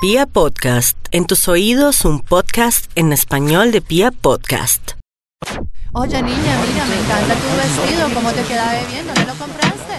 Pia 0.00 0.26
Podcast, 0.26 0.96
en 1.10 1.26
tus 1.26 1.48
oídos 1.48 2.04
un 2.04 2.20
podcast 2.20 2.88
en 2.94 3.12
español 3.12 3.72
de 3.72 3.80
Pia 3.80 4.12
Podcast. 4.12 4.92
Oye, 5.92 6.22
niña, 6.22 6.56
mira, 6.70 6.84
me 6.84 7.00
encanta 7.00 7.34
tu 7.34 7.56
vestido. 7.56 8.08
¿Cómo 8.14 8.30
te 8.30 8.42
queda 8.44 8.80
bien? 8.88 9.04
¿Dónde 9.08 9.24
lo 9.26 9.34
compraste? 9.34 9.94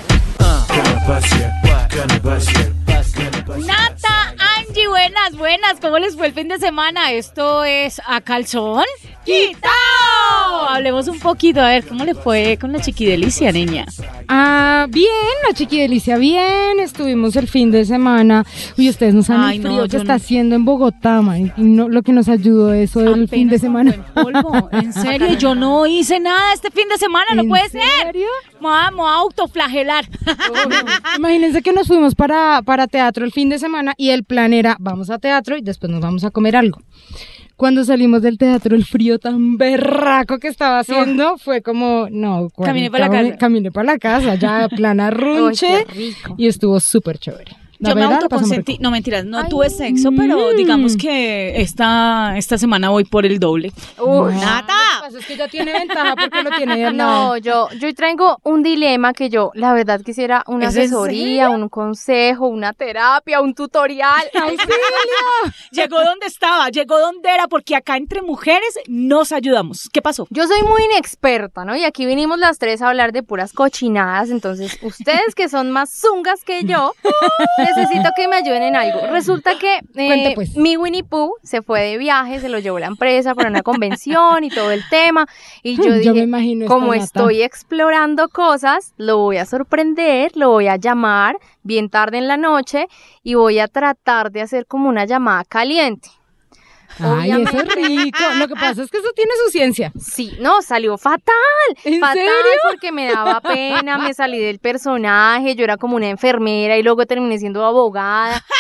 Nata, 3.66 4.36
Angie, 4.58 4.79
buenas, 4.90 5.38
buenas. 5.38 5.80
¿Cómo 5.82 6.00
les 6.00 6.16
fue 6.16 6.28
el 6.28 6.34
fin 6.34 6.48
de 6.48 6.58
semana? 6.58 7.12
Esto 7.12 7.64
es 7.64 8.02
A 8.08 8.22
Calzón 8.22 8.84
Quitao. 9.26 10.70
Hablemos 10.70 11.08
un 11.08 11.20
poquito, 11.20 11.62
a 11.62 11.68
ver, 11.70 11.86
¿cómo 11.86 12.04
le 12.06 12.16
fue 12.16 12.58
con 12.60 12.72
la 12.72 12.80
chiquidelicia, 12.80 13.52
niña? 13.52 13.86
Ah, 14.28 14.88
bien, 14.90 15.08
la 15.48 15.54
chiquidelicia, 15.54 16.18
bien. 16.18 16.80
Estuvimos 16.80 17.36
el 17.36 17.48
fin 17.48 17.72
de 17.72 17.86
semana. 17.86 18.46
Uy, 18.78 18.90
ustedes 18.90 19.14
no 19.14 19.24
saben 19.24 19.44
Ay, 19.44 19.58
el 19.58 19.64
no, 19.64 19.70
frío 19.70 19.86
yo 19.86 19.90
que 19.92 19.98
está 19.98 20.14
no. 20.14 20.18
haciendo 20.18 20.56
en 20.56 20.66
Bogotá, 20.66 21.22
man. 21.22 21.54
Y 21.58 21.62
no, 21.64 21.90
lo 21.90 22.02
que 22.02 22.12
nos 22.12 22.28
ayudó 22.30 22.74
eso 22.74 23.02
del 23.02 23.28
fin 23.28 23.50
de 23.50 23.60
semana. 23.60 23.94
polvo. 24.14 24.70
En 24.72 24.94
serio, 24.94 25.34
yo 25.38 25.56
no 25.56 25.86
hice 25.86 26.20
nada 26.20 26.54
este 26.54 26.72
fin 26.72 26.88
de 26.90 26.98
semana, 26.98 27.28
no 27.36 27.44
¿En 27.44 27.50
puede 27.50 27.70
ser. 27.70 27.82
serio? 28.04 28.28
A- 28.64 28.92
me 28.92 28.98
voy 28.98 29.08
a 29.10 29.14
autoflagelar. 29.16 30.06
Imagínense 31.18 31.62
que 31.62 31.72
nos 31.74 31.88
fuimos 31.88 32.16
para, 32.16 32.62
para 32.64 32.88
teatro 32.88 33.26
el 33.26 33.32
fin 33.32 33.50
de 33.50 33.60
semana 33.60 33.94
y 33.98 34.10
el 34.10 34.24
plan 34.24 34.54
era 34.54 34.78
vamos 34.80 35.10
a 35.10 35.20
teatro 35.20 35.58
y 35.58 35.62
después 35.62 35.92
nos 35.92 36.02
vamos 36.02 36.24
a 36.24 36.32
comer 36.32 36.56
algo. 36.56 36.80
Cuando 37.56 37.84
salimos 37.84 38.22
del 38.22 38.38
teatro, 38.38 38.76
el 38.76 38.86
frío 38.86 39.20
tan 39.20 39.58
berraco 39.58 40.40
que 40.40 40.48
estaba 40.48 40.80
haciendo 40.80 41.38
fue 41.38 41.62
como, 41.62 42.08
no, 42.10 42.50
Caminé 42.50 42.90
para 42.90 43.10
la 43.10 43.12
casa. 43.12 43.38
Caminé 43.38 43.72
para 43.72 43.86
la 43.94 44.00
casa, 44.00 44.36
ya 44.36 44.70
plan 44.76 45.00
arrunche 45.00 45.86
y 46.38 46.48
estuvo 46.48 46.80
súper 46.80 47.20
chévere. 47.20 47.52
La 47.80 47.90
Yo 47.92 47.96
me 47.96 48.02
verdad, 48.02 48.16
pasamos 48.18 48.34
autoconsentí, 48.52 48.78
no 48.82 48.92
mentiras, 48.92 49.24
no 49.26 49.48
tuve 49.48 49.70
sexo, 49.70 50.10
pero 50.16 50.52
Mm. 50.54 50.58
digamos 50.58 50.98
que 50.98 51.62
esta, 51.62 52.34
esta 52.38 52.58
semana 52.58 52.90
voy 52.90 53.06
por 53.06 53.26
el 53.26 53.40
doble. 53.40 53.72
Uy, 53.98 54.34
Nata. 54.36 54.74
Lo 55.02 55.06
que 55.06 55.14
pasa 55.14 55.18
es 55.20 55.26
que 55.26 55.38
ya 55.38 55.48
tiene 55.48 55.72
ventaja 55.74 56.16
porque 56.16 56.44
lo 56.44 56.52
tiene 56.52 56.76
de 56.78 56.86
al 56.86 56.98
lado. 56.98 57.28
No, 57.30 57.38
yo, 57.38 57.70
yo 57.80 57.94
traigo 57.96 58.38
un 58.44 58.64
dilema 58.64 59.14
que 59.14 59.30
yo, 59.30 59.52
la 59.54 59.74
verdad, 59.74 60.02
quisiera 60.02 60.44
una 60.48 60.68
¿Es 60.68 60.76
en 60.76 60.82
asesoría, 60.82 61.50
un 61.50 61.70
consejo, 61.70 62.48
una 62.48 62.74
terapia, 62.74 63.40
un 63.42 63.54
tutorial. 63.56 64.24
Llegó 65.72 66.04
donde 66.04 66.26
estaba, 66.26 66.70
llegó 66.70 67.00
donde 67.00 67.30
era, 67.30 67.48
porque 67.48 67.76
acá 67.76 67.96
entre 67.98 68.22
mujeres 68.22 68.78
nos 68.88 69.32
ayudamos. 69.32 69.90
¿Qué 69.92 70.02
pasó? 70.02 70.28
Yo 70.30 70.48
soy 70.48 70.64
muy 70.64 70.84
inexperta, 70.92 71.64
¿no? 71.66 71.76
Y 71.76 71.84
aquí 71.86 72.06
vinimos 72.06 72.40
las 72.40 72.58
tres 72.60 72.82
a 72.82 72.90
hablar 72.90 73.12
de 73.12 73.24
puras 73.24 73.54
cochinadas. 73.54 74.30
Entonces, 74.30 74.78
ustedes 74.82 75.34
que 75.36 75.48
son 75.50 75.72
más 75.72 75.90
zungas 75.92 76.44
que 76.44 76.64
yo, 76.66 76.94
necesito 77.76 78.10
que 78.16 78.28
me 78.28 78.38
ayuden 78.38 78.64
en 78.64 78.76
algo. 78.76 79.00
Resulta 79.08 79.58
que 79.58 79.80
eh, 79.96 80.34
pues. 80.36 80.56
mi 80.56 80.78
Winnie 80.78 81.04
Pooh 81.04 81.36
se 81.44 81.62
fue 81.62 81.82
de 81.82 81.98
viaje, 81.98 82.40
se 82.40 82.50
lo 82.50 82.60
llevó 82.60 82.80
la 82.80 82.88
empresa 82.88 83.36
para 83.36 83.50
una 83.50 83.62
convención 83.62 84.44
y 84.44 84.50
todo 84.50 84.72
el 84.72 84.84
tema. 84.90 85.28
Y 85.64 85.78
yo 85.78 85.84
Yo 85.90 85.94
dije, 85.94 86.14
me 86.14 86.20
imagino 86.22 86.66
como 86.68 86.94
Nata. 86.94 87.04
estoy 87.04 87.42
explorando 87.42 88.30
cosas, 88.30 88.94
lo 88.98 89.18
voy 89.18 89.38
a 89.38 89.46
sorprender, 89.46 90.32
lo 90.36 90.50
voy 90.50 90.68
a 90.68 90.76
llamar 90.76 91.38
bien 91.64 91.90
tarde 91.90 92.18
en 92.18 92.28
la 92.28 92.38
noche 92.38 92.88
y 93.24 93.36
voy 93.36 93.60
a 93.60 93.68
tratar 93.68 94.32
de 94.32 94.42
hacer 94.42 94.66
como 94.66 94.90
una 94.90 95.06
llamada 95.06 95.44
caliente. 95.46 96.10
Ay, 97.00 97.32
eso 97.32 97.62
es 97.62 97.76
rico. 97.76 98.20
Lo 98.38 98.48
que 98.48 98.56
pasa 98.56 98.84
es 98.84 98.90
que 98.90 98.98
eso 98.98 99.10
tiene 99.16 99.32
su 99.46 99.52
ciencia. 99.52 99.92
Sí, 100.00 100.36
no, 100.40 100.62
salió 100.62 100.98
fatal. 100.98 101.36
¿En 101.84 102.00
fatal 102.00 102.16
serio? 102.18 102.60
porque 102.70 102.92
me 102.92 103.12
daba 103.12 103.42
pena, 103.42 103.98
me 103.98 104.14
salí 104.14 104.40
del 104.40 104.60
personaje, 104.60 105.56
yo 105.56 105.64
era 105.64 105.78
como 105.78 105.96
una 105.96 106.10
enfermera 106.10 106.78
y 106.78 106.84
luego 106.84 107.06
terminé 107.06 107.38
siendo 107.40 107.66
abogada. 107.66 108.44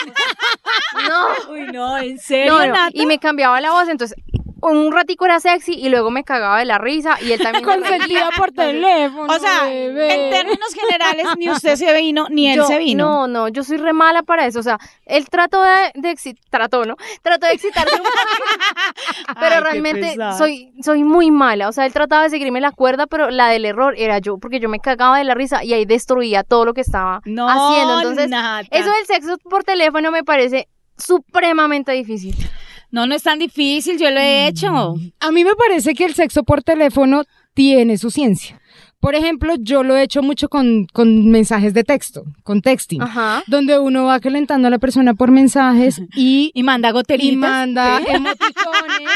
No, 1.07 1.53
Uy, 1.53 1.67
no, 1.71 1.97
¿en 1.97 2.19
serio, 2.19 2.51
no, 2.51 2.59
no, 2.59 2.73
Nata? 2.73 2.89
y 2.93 3.05
me 3.05 3.19
cambiaba 3.19 3.61
la 3.61 3.71
voz, 3.71 3.87
entonces 3.89 4.17
un 4.61 4.91
ratico 4.91 5.25
era 5.25 5.39
sexy 5.39 5.73
y 5.73 5.89
luego 5.89 6.11
me 6.11 6.23
cagaba 6.23 6.59
de 6.59 6.65
la 6.65 6.77
risa 6.77 7.17
y 7.21 7.31
él 7.31 7.39
también. 7.41 7.63
Consentida 7.65 8.29
por 8.35 8.51
teléfono. 8.51 9.33
O 9.33 9.39
sea, 9.39 9.65
bebé. 9.65 10.25
en 10.27 10.31
términos 10.31 10.69
generales, 10.73 11.27
ni 11.37 11.49
usted 11.49 11.75
se 11.75 11.93
vino, 11.93 12.27
ni 12.29 12.49
él 12.49 12.57
Yo- 12.57 12.65
se 12.67 12.77
vino. 12.77 13.05
No, 13.05 13.27
no, 13.27 13.47
yo 13.49 13.63
soy 13.63 13.77
re 13.77 13.93
mala 13.93 14.23
para 14.23 14.45
eso. 14.45 14.59
O 14.59 14.63
sea, 14.63 14.77
él 15.05 15.29
trató 15.29 15.61
de, 15.63 15.91
de 15.95 16.15
trató, 16.49 16.85
¿no? 16.85 16.95
Trató 17.21 17.47
de 17.47 17.53
excitarse 17.53 17.95
un 17.95 18.01
poco, 18.01 18.13
pero 19.39 19.55
Ay, 19.55 19.61
realmente 19.61 20.15
soy, 20.37 20.73
soy 20.81 21.03
muy 21.03 21.31
mala. 21.31 21.67
O 21.67 21.71
sea, 21.71 21.85
él 21.85 21.93
trataba 21.93 22.23
de 22.23 22.29
seguirme 22.29 22.61
la 22.61 22.71
cuerda, 22.71 23.07
pero 23.07 23.29
la 23.29 23.49
del 23.49 23.65
error 23.65 23.93
era 23.97 24.19
yo, 24.19 24.37
porque 24.37 24.59
yo 24.59 24.69
me 24.69 24.79
cagaba 24.79 25.17
de 25.17 25.23
la 25.23 25.33
risa 25.35 25.63
y 25.63 25.73
ahí 25.73 25.85
destruía 25.85 26.43
todo 26.43 26.65
lo 26.65 26.73
que 26.73 26.81
estaba 26.81 27.21
No, 27.25 27.47
haciendo. 27.49 27.97
Entonces, 27.99 28.29
Nata. 28.29 28.67
eso 28.71 28.91
del 28.91 29.05
sexo 29.05 29.37
por 29.49 29.63
teléfono 29.63 30.11
me 30.11 30.23
parece 30.23 30.67
supremamente 30.97 31.91
difícil. 31.93 32.35
No, 32.91 33.05
no 33.05 33.15
es 33.15 33.23
tan 33.23 33.39
difícil, 33.39 33.97
yo 33.99 34.09
lo 34.09 34.19
he 34.19 34.47
hecho. 34.47 34.95
A 35.19 35.31
mí 35.31 35.43
me 35.43 35.55
parece 35.55 35.93
que 35.93 36.05
el 36.05 36.13
sexo 36.15 36.43
por 36.43 36.63
teléfono 36.63 37.23
tiene 37.53 37.97
su 37.97 38.09
ciencia. 38.11 38.59
Por 39.01 39.15
ejemplo, 39.15 39.53
yo 39.57 39.81
lo 39.83 39.95
he 39.95 40.03
hecho 40.03 40.21
mucho 40.21 40.49
con, 40.49 40.85
con 40.91 41.29
mensajes 41.31 41.73
de 41.73 41.85
texto, 41.85 42.23
con 42.43 42.61
texting, 42.61 43.01
Ajá. 43.01 43.43
donde 43.47 43.79
uno 43.79 44.03
va 44.03 44.19
calentando 44.19 44.67
a 44.67 44.71
la 44.71 44.77
persona 44.77 45.13
por 45.13 45.31
mensajes 45.31 46.01
y, 46.17 46.51
Y 46.53 46.63
manda 46.63 46.89
y 46.89 46.91
goteritas. 46.91 47.37
manda 47.37 47.99
emoticones. 47.99 49.09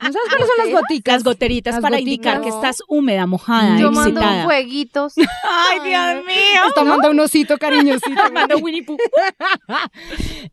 ¿No 0.00 0.12
sabes 0.12 0.28
cuáles 0.28 0.48
son 0.48 0.58
las 0.66 0.70
goticas? 0.80 1.14
Las 1.14 1.22
goteritas 1.24 1.74
Las 1.74 1.82
para 1.82 1.98
goticas. 1.98 2.12
indicar 2.12 2.40
que 2.42 2.48
estás 2.48 2.78
húmeda, 2.88 3.26
mojada, 3.28 3.78
Yo 3.78 3.92
mando 3.92 4.10
excitada. 4.20 4.44
jueguitos. 4.44 5.14
Ay, 5.16 5.88
Dios 5.88 6.26
mío. 6.26 6.60
Está 6.66 6.82
manda 6.82 7.08
un 7.08 7.20
osito 7.20 7.56
cariñosito. 7.58 8.10
Mando 8.32 8.58
Winnie 8.58 8.82
Pooh. 8.82 8.96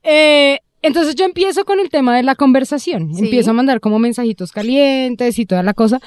Eh, 0.03 0.59
entonces 0.81 1.16
yo 1.16 1.25
empiezo 1.25 1.66
con 1.66 1.79
el 1.79 1.90
tema 1.90 2.16
de 2.16 2.23
la 2.23 2.35
conversación. 2.35 3.13
Sí. 3.16 3.25
Empiezo 3.25 3.51
a 3.51 3.53
mandar 3.53 3.79
como 3.79 4.00
mensajitos 4.00 4.51
calientes 4.51 5.38
y 5.40 5.45
toda 5.45 5.63
la 5.63 5.73
cosa. 5.73 6.00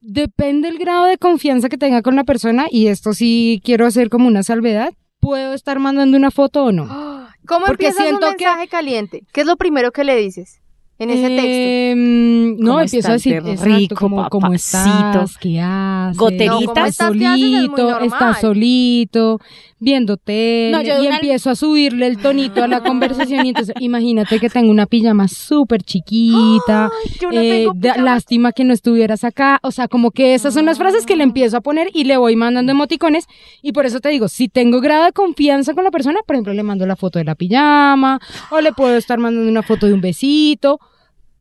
Depende 0.00 0.68
el 0.68 0.78
grado 0.78 1.06
de 1.06 1.18
confianza 1.18 1.68
que 1.68 1.78
tenga 1.78 2.02
con 2.02 2.16
la 2.16 2.24
persona 2.24 2.66
y 2.70 2.88
esto 2.88 3.12
sí 3.12 3.60
quiero 3.64 3.86
hacer 3.86 4.08
como 4.08 4.26
una 4.26 4.42
salvedad. 4.42 4.92
¿Puedo 5.20 5.54
estar 5.54 5.78
mandando 5.78 6.16
una 6.16 6.30
foto 6.32 6.64
o 6.64 6.72
no? 6.72 6.84
¿Cómo 7.46 7.66
Porque 7.66 7.86
empiezas 7.88 8.12
un 8.12 8.18
siento 8.18 8.36
que- 8.36 8.44
mensaje 8.44 8.68
caliente? 8.68 9.22
¿Qué 9.32 9.40
es 9.42 9.46
lo 9.46 9.56
primero 9.56 9.92
que 9.92 10.04
le 10.04 10.16
dices 10.16 10.60
en 10.98 11.10
ese 11.10 11.28
texto? 11.28 11.42
Em, 11.44 12.56
no, 12.58 12.66
¿Cómo 12.72 12.80
empiezo 12.80 13.08
a 13.08 13.12
decir, 13.14 13.34
exacto, 13.34 13.64
rico, 13.64 13.94
como, 13.96 14.28
¿cómo 14.28 14.52
estás? 14.52 15.36
¿Qué 15.38 15.60
haces? 15.60 16.16
Goteritas. 16.16 16.46
No, 16.60 16.66
¿cómo 16.72 16.86
Estás 16.86 16.96
solito, 16.96 18.00
estás 18.04 18.40
solito, 18.40 19.38
viéndote 19.80 20.68
No, 20.72 20.80
yo 20.82 21.02
y 21.02 21.06
una- 21.06 21.16
empiezo 21.16 21.50
a 21.50 21.56
subirle 21.56 22.06
el 22.06 22.18
tonito 22.18 22.62
a 22.62 22.68
la 22.68 22.80
conversación 22.84 23.44
y 23.46 23.48
entonces 23.50 23.74
imagínate 23.80 24.38
que 24.38 24.48
tengo 24.48 24.70
una 24.70 24.86
pijama 24.86 25.26
súper 25.28 25.82
chiquita, 25.82 26.84
Ay, 26.86 27.16
yo 27.20 27.30
no 27.32 27.40
eh, 27.40 27.50
tengo 27.50 27.72
da- 27.74 27.96
lástima 27.96 28.52
que 28.52 28.62
no 28.64 28.72
estuvieras 28.72 29.24
acá, 29.24 29.58
o 29.62 29.70
sea, 29.72 29.88
como 29.88 30.10
que 30.12 30.34
esas 30.34 30.54
son 30.54 30.66
las 30.66 30.78
frases 30.78 31.04
que 31.04 31.16
le 31.16 31.24
empiezo 31.24 31.56
a 31.56 31.60
poner 31.62 31.88
y 31.94 32.04
le 32.04 32.16
voy 32.16 32.36
mandando 32.36 32.70
emoticones 32.72 33.26
y 33.60 33.72
por 33.72 33.86
eso 33.86 34.00
te 34.00 34.08
digo, 34.10 34.28
si 34.28 34.48
tengo 34.48 34.80
grado 34.80 35.04
de 35.04 35.12
confianza 35.12 35.74
con 35.74 35.82
la 35.84 35.90
persona, 35.90 36.20
por 36.26 36.36
ejemplo, 36.36 36.52
le 36.54 36.62
mando 36.62 36.86
la 36.86 36.96
foto 36.96 37.18
de 37.18 37.24
la 37.24 37.34
pijama 37.34 38.20
o 38.50 38.60
le 38.60 38.72
puedo 38.72 38.96
estar 38.96 39.18
mandando 39.18 39.50
una 39.50 39.62
foto 39.62 39.86
de 39.86 39.94
un 39.94 40.00
besito. 40.00 40.78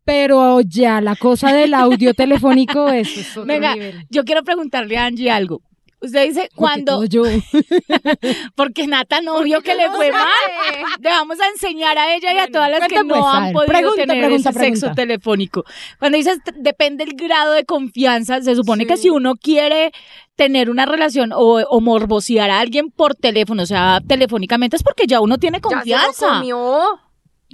Pero 0.04 0.62
ya 0.62 1.00
la 1.02 1.16
cosa 1.16 1.54
del 1.54 1.74
audio 1.74 2.14
telefónico, 2.16 2.90
es 2.90 3.30
otro 3.32 3.46
Venga, 3.46 3.74
nivel. 3.76 4.06
yo 4.10 4.24
quiero 4.24 4.44
preguntarle 4.44 4.98
a 4.98 5.06
Angie 5.06 5.30
algo. 5.32 5.62
Usted 6.04 6.26
dice 6.30 6.42
Porque 6.42 6.56
cuando, 6.56 6.92
todo 6.94 7.06
yo. 7.06 7.24
porque 8.56 8.88
Nata 8.88 9.22
no 9.22 9.44
vio 9.44 9.62
que 9.62 9.76
le 9.76 9.88
fue 9.92 10.12
mal. 10.12 10.28
Le 11.00 11.10
vamos 11.10 11.40
a 11.40 11.48
enseñar 11.50 11.96
a 11.98 12.16
ella 12.16 12.34
y 12.34 12.38
a 12.40 12.48
todas 12.48 12.72
las 12.72 12.88
que 12.88 13.04
no 13.04 13.10
pues, 13.10 13.22
han 13.24 13.54
podido 13.54 13.68
pregunta, 13.68 14.02
tener 14.08 14.26
pregunta, 14.26 14.50
ese 14.50 14.60
sexo 14.60 14.92
telefónico. 14.96 15.64
Cuando 16.00 16.18
dices 16.18 16.40
depende 16.56 17.04
el 17.04 17.14
grado 17.14 17.54
de 17.54 17.66
confianza, 17.66 18.42
se 18.42 18.56
supone 18.56 18.88
que 18.88 18.98
si 18.98 19.12
uno 19.12 19.36
quiere 19.36 19.92
tener 20.36 20.72
una 20.72 20.88
relación 20.88 21.34
o, 21.34 21.60
o 21.62 21.82
morbosear 21.82 22.50
a 22.50 22.60
alguien 22.60 22.90
por 22.90 23.14
teléfono, 23.14 23.62
o 23.62 23.68
sea, 23.68 24.02
telefónicamente, 24.08 24.78
es 24.78 24.84
porque 24.84 25.06
ya 25.06 25.22
uno 25.22 25.38
tiene 25.38 25.60
Ya 25.60 25.62
se 25.70 25.70
lo 25.70 25.78
confianza. 25.78 26.28
comió. 26.40 27.00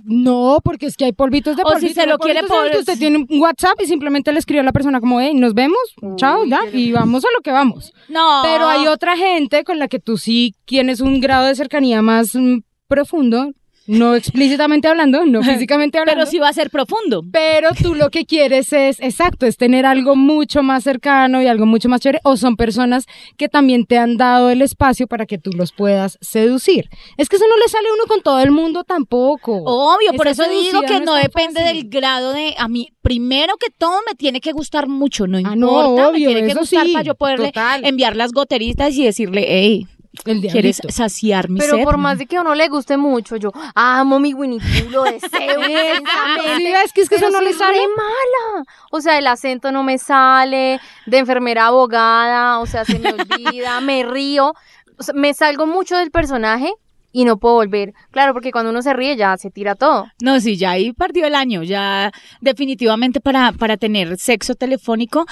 No, 0.06 0.60
porque 0.64 0.86
es 0.86 0.96
que 0.98 1.06
hay 1.06 1.12
polvitos 1.14 1.56
de 1.56 1.64
O 1.64 1.68
si 1.70 1.74
polvitos. 1.76 1.96
se 2.04 2.08
lo 2.10 2.18
quiere 2.18 2.42
polvitos 2.44 2.72
por- 2.72 2.80
Usted 2.80 2.98
tiene 3.00 3.18
un 3.18 3.42
WhatsApp 3.42 3.80
y 3.82 3.88
simplemente 3.88 4.32
le 4.32 4.40
escribe 4.40 4.62
a 4.62 4.64
la 4.64 4.72
persona 4.72 5.00
como, 5.00 5.20
hey, 5.20 5.34
nos 5.34 5.54
vemos, 5.54 5.78
chao, 6.18 6.42
Uy, 6.42 6.50
ya, 6.50 6.60
y 6.72 6.92
vamos 6.92 7.24
a 7.26 7.28
lo 7.36 7.42
que 7.42 7.52
vamos. 7.52 7.94
No. 8.10 8.42
Pero 8.44 8.68
hay 8.68 8.88
otra 8.88 9.18
gente 9.18 9.64
con 9.64 9.80
la 9.80 9.88
que 9.88 10.00
tú 10.00 10.18
sí 10.18 10.54
tienes 10.66 11.02
un 11.02 11.20
grado 11.20 11.46
de 11.48 11.56
cercanía 11.56 12.02
más 12.02 12.36
mm, 12.36 12.60
profundo, 12.88 13.52
no 13.88 14.16
explícitamente 14.16 14.88
hablando, 14.88 15.26
no 15.26 15.42
físicamente 15.44 15.98
hablando. 15.98 16.20
Pero 16.22 16.30
sí 16.32 16.40
va 16.40 16.50
a 16.50 16.54
ser 16.54 16.70
profundo. 16.70 17.24
Pero 17.32 17.70
tú 17.82 17.96
lo 17.96 18.10
que 18.10 18.26
quieres 18.26 18.72
es, 18.74 19.00
exacto, 19.00 19.46
es 19.46 19.58
tener 19.58 19.86
algo 19.86 20.16
mucho 20.16 20.62
más 20.64 20.84
cercano 20.84 21.42
y 21.42 21.48
algo 21.48 21.66
mucho 21.66 21.90
más 21.90 22.02
chévere, 22.02 22.20
o 22.24 22.38
son 22.38 22.56
personas 22.58 23.06
que 23.38 23.50
también 23.50 23.86
te 23.86 23.98
han 23.98 24.18
dado 24.18 24.50
el 24.50 24.62
espacio 24.62 25.08
para 25.08 25.26
que 25.26 25.38
tú 25.38 25.52
los 25.52 25.72
puedas 25.72 26.18
seducir. 26.22 26.90
Es 27.18 27.30
que 27.30 27.38
eso 27.38 27.46
no 27.50 27.58
le 27.58 27.68
sale 27.70 27.88
a 27.90 27.94
uno 27.94 28.04
con 28.08 28.22
todo 28.22 28.40
el 28.40 28.52
mundo 28.52 28.84
tampoco. 28.84 29.64
Obvio, 29.66 30.14
por 30.14 30.28
eso 30.28 30.44
digo 30.50 30.82
que 30.82 31.00
no 31.00 31.08
no 31.08 31.16
depende 31.16 31.62
fácil. 31.62 31.82
del 31.84 31.90
grado 31.90 32.34
de 32.34 32.54
a 32.58 32.68
mí. 32.68 32.90
Primero 33.02 33.56
que 33.56 33.68
todo 33.70 34.02
me 34.06 34.16
tiene 34.16 34.42
que 34.42 34.52
gustar 34.52 34.88
mucho, 34.90 35.28
no 35.28 35.38
Ah, 35.38 35.54
importa, 35.54 35.56
no, 35.56 35.96
me 35.96 36.06
obvio, 36.06 36.30
tiene 36.30 36.48
que 36.48 36.54
gustar 36.54 36.86
sí, 36.86 36.92
para 36.92 37.04
yo 37.06 37.16
poderle 37.16 37.48
total. 37.48 37.86
enviar 37.86 38.18
las 38.18 38.34
goteritas 38.34 38.94
y 38.96 39.06
decirle, 39.06 39.46
hey, 39.48 39.88
El 40.26 40.42
¿Quieres 40.42 40.82
saciar 40.90 41.50
mi 41.50 41.60
Pero 41.60 41.78
sed? 41.78 41.84
por 41.84 41.98
más 41.98 42.18
de 42.18 42.26
que 42.26 42.38
a 42.38 42.42
uno 42.42 42.56
le 42.56 42.68
guste 42.70 42.98
mucho, 42.98 43.36
yo 43.36 43.52
amo 43.76 44.20
mi 44.20 44.34
Winnie 44.34 44.60
Pooh, 44.60 44.90
lo 44.92 45.04
deseo 45.04 45.62
es 46.84 46.94
que 46.94 47.02
es 47.02 47.10
que 47.10 47.16
eso 47.16 47.30
no 47.30 47.42
le 47.42 47.54
sale. 47.54 47.80
mala. 47.96 48.66
O 48.92 49.02
sea, 49.02 49.18
el 49.18 49.28
acento 49.28 49.72
no 49.72 49.84
me 49.84 49.98
sale, 49.98 50.80
de 51.06 51.18
enfermera 51.18 51.68
abogada, 51.68 52.60
o 52.60 52.66
sea, 52.66 52.86
se 52.86 53.00
me 53.00 53.12
olvida, 53.14 53.80
me 53.82 54.04
río. 54.04 54.54
O 54.98 55.04
sea, 55.04 55.14
me 55.14 55.34
salgo 55.34 55.68
mucho 55.68 55.96
del 55.98 56.12
personaje 56.12 56.72
y 57.12 57.26
no 57.26 57.38
puedo 57.38 57.56
volver. 57.56 57.94
Claro, 58.12 58.34
porque 58.34 58.52
cuando 58.52 58.72
uno 58.72 58.82
se 58.82 58.94
ríe 58.94 59.16
ya 59.16 59.38
se 59.38 59.50
tira 59.50 59.76
todo. 59.76 60.08
No, 60.22 60.40
sí, 60.40 60.58
ya 60.58 60.72
ahí 60.72 60.94
partió 60.94 61.26
el 61.26 61.36
año. 61.36 61.64
Ya 61.64 62.12
definitivamente 62.42 63.20
para, 63.22 63.52
para 63.54 63.78
tener 63.78 64.18
sexo 64.18 64.56
telefónico, 64.56 65.26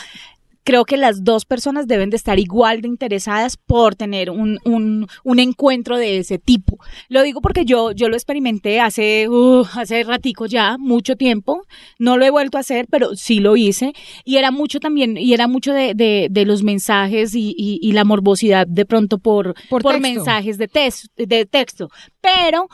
creo 0.65 0.83
que 0.83 0.97
las 0.97 1.23
dos 1.23 1.45
personas 1.45 1.87
deben 1.87 2.09
de 2.09 2.17
estar 2.17 2.39
igual 2.39 2.81
de 2.81 2.87
interesadas 2.89 3.55
por 3.55 3.95
tener 3.95 4.29
un, 4.29 4.59
un, 4.65 5.07
un 5.23 5.39
encuentro 5.39 5.97
de 5.97 6.17
ese 6.17 6.39
tipo. 6.39 6.79
Lo 7.07 7.21
digo 7.23 7.39
porque 7.39 7.63
yo, 7.63 7.91
yo 7.93 8.09
lo 8.09 8.15
experimenté 8.15 8.81
hace, 8.81 9.29
uh, 9.29 9.63
hace 9.75 10.03
ratico 10.03 10.47
ya, 10.47 10.77
mucho 10.77 11.15
tiempo. 11.15 11.61
No 11.99 12.17
lo 12.17 12.25
he 12.25 12.31
vuelto 12.31 12.57
a 12.57 12.61
hacer, 12.61 12.87
pero 12.89 13.15
sí 13.15 13.39
lo 13.39 13.55
hice. 13.55 13.93
Y 14.25 14.37
era 14.37 14.49
mucho 14.51 14.79
también, 14.79 15.17
y 15.17 15.33
era 15.33 15.47
mucho 15.47 15.71
de, 15.71 15.93
de, 15.93 16.27
de 16.29 16.45
los 16.45 16.63
mensajes 16.63 17.35
y, 17.35 17.53
y, 17.57 17.79
y 17.81 17.91
la 17.93 18.03
morbosidad 18.03 18.67
de 18.67 18.85
pronto 18.85 19.19
por, 19.19 19.53
Por 19.69 19.99
mensajes 20.01 20.57
de, 20.57 20.67
tes- 20.67 21.09
de 21.15 21.45
texto. 21.45 21.89
Pero 22.21 22.67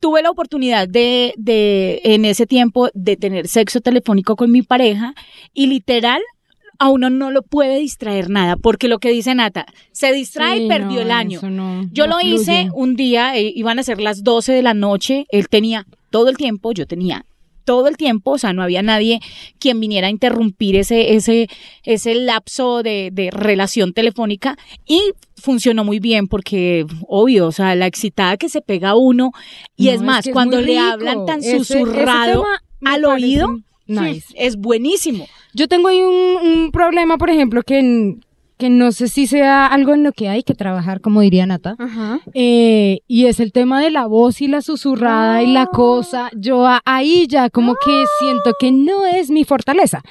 tuve 0.00 0.22
la 0.22 0.30
oportunidad 0.30 0.88
de, 0.88 1.34
de, 1.36 2.00
en 2.04 2.24
ese 2.24 2.46
tiempo, 2.46 2.88
de 2.94 3.16
tener 3.16 3.46
sexo 3.48 3.80
telefónico 3.80 4.34
con 4.34 4.50
mi 4.50 4.62
pareja 4.62 5.14
y 5.52 5.66
literal, 5.66 6.20
a 6.78 6.88
uno 6.90 7.10
no 7.10 7.30
lo 7.30 7.42
puede 7.42 7.78
distraer 7.78 8.28
nada, 8.30 8.56
porque 8.56 8.88
lo 8.88 8.98
que 8.98 9.10
dice 9.10 9.34
Nata, 9.34 9.66
se 9.92 10.12
distrae 10.12 10.58
Sí, 10.58 10.64
y 10.64 10.68
perdió 10.68 10.90
no, 10.96 11.00
el 11.00 11.10
año. 11.10 11.38
eso 11.38 11.50
no- 11.50 11.88
Yo 11.92 12.06
no 12.06 12.18
lo 12.18 12.26
hice 12.26 12.68
un 12.74 12.96
día, 12.96 13.36
eh, 13.36 13.52
iban 13.54 13.78
a 13.78 13.82
ser 13.82 14.00
las 14.00 14.22
12 14.24 14.52
de 14.52 14.62
la 14.62 14.74
noche, 14.74 15.26
él 15.30 15.48
tenía 15.48 15.86
todo 16.10 16.28
el 16.28 16.36
tiempo, 16.36 16.72
yo 16.72 16.86
tenía 16.86 17.24
todo 17.64 17.86
el 17.86 17.96
tiempo, 17.96 18.32
o 18.32 18.38
sea, 18.38 18.52
no 18.52 18.62
había 18.64 18.82
nadie 18.82 19.20
quien 19.60 19.78
viniera 19.78 20.08
a 20.08 20.10
interrumpir 20.10 20.74
ese, 20.74 21.14
ese, 21.14 21.46
ese 21.84 22.16
lapso 22.16 22.82
de, 22.82 23.10
de 23.12 23.30
relación 23.30 23.92
telefónica 23.92 24.58
y 24.84 25.00
funcionó 25.36 25.84
muy 25.84 26.00
bien 26.00 26.26
porque, 26.26 26.84
obvio, 27.06 27.46
o 27.46 27.52
sea, 27.52 27.76
la 27.76 27.86
excitada 27.86 28.36
que 28.36 28.48
se 28.48 28.62
pega 28.62 28.96
uno 28.96 29.30
y 29.76 29.86
No, 29.86 29.90
es 29.92 30.02
más, 30.02 30.24
que 30.24 30.32
cuando 30.32 30.60
le 30.60 30.76
hablan 30.76 31.24
tan 31.24 31.38
Ese- 31.38 31.58
susurrado 31.58 32.44
al 32.84 33.02
parece 33.02 33.06
oído, 33.06 33.58
nice. 33.86 34.26
es 34.34 34.56
buenísimo. 34.56 35.28
Yo 35.54 35.68
tengo 35.68 35.88
ahí 35.88 36.00
un, 36.02 36.36
un 36.46 36.70
problema, 36.72 37.18
por 37.18 37.30
ejemplo, 37.30 37.62
que, 37.62 37.78
en- 37.78 38.24
que 38.58 38.70
no 38.70 38.92
sé 38.92 39.08
si 39.08 39.26
sea 39.26 39.66
algo 39.66 39.92
en 39.94 40.02
lo 40.04 40.12
que 40.12 40.28
hay 40.28 40.42
que 40.42 40.54
trabajar, 40.54 41.00
como 41.00 41.20
diría 41.20 41.46
Nata. 41.46 41.74
Eh, 42.34 43.00
y 43.08 43.26
es 43.26 43.40
el 43.40 43.52
tema 43.52 43.80
de 43.80 43.90
la 43.90 44.06
voz 44.06 44.40
y 44.40 44.48
la 44.48 44.62
susurrada 44.62 45.42
y 45.42 45.52
la 45.52 45.66
cosa. 45.66 46.30
Yo 46.36 46.66
ahí 46.84 47.26
ya 47.28 47.50
como 47.50 47.74
que 47.74 48.04
siento 48.20 48.52
que 48.58 48.70
no 48.72 49.04
es 49.06 49.30
mi 49.30 49.44
fortaleza. 49.44 50.02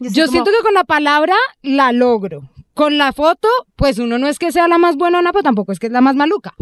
Yo 0.00 0.26
siento 0.32 0.50
que 0.50 0.62
con 0.62 0.74
la 0.74 0.84
palabra 0.84 1.34
la 1.62 1.92
logro. 1.92 2.42
Con 2.74 2.98
la 2.98 3.12
foto, 3.12 3.48
pues 3.76 3.98
uno 4.00 4.18
no 4.18 4.26
es 4.26 4.38
que 4.38 4.50
sea 4.52 4.66
la 4.68 4.78
más 4.78 4.96
buena, 4.96 5.22
pero 5.32 5.42
tampoco 5.44 5.70
es 5.72 5.78
que 5.78 5.86
es 5.86 5.92
la 5.92 6.00
más 6.00 6.16
maluca. 6.16 6.54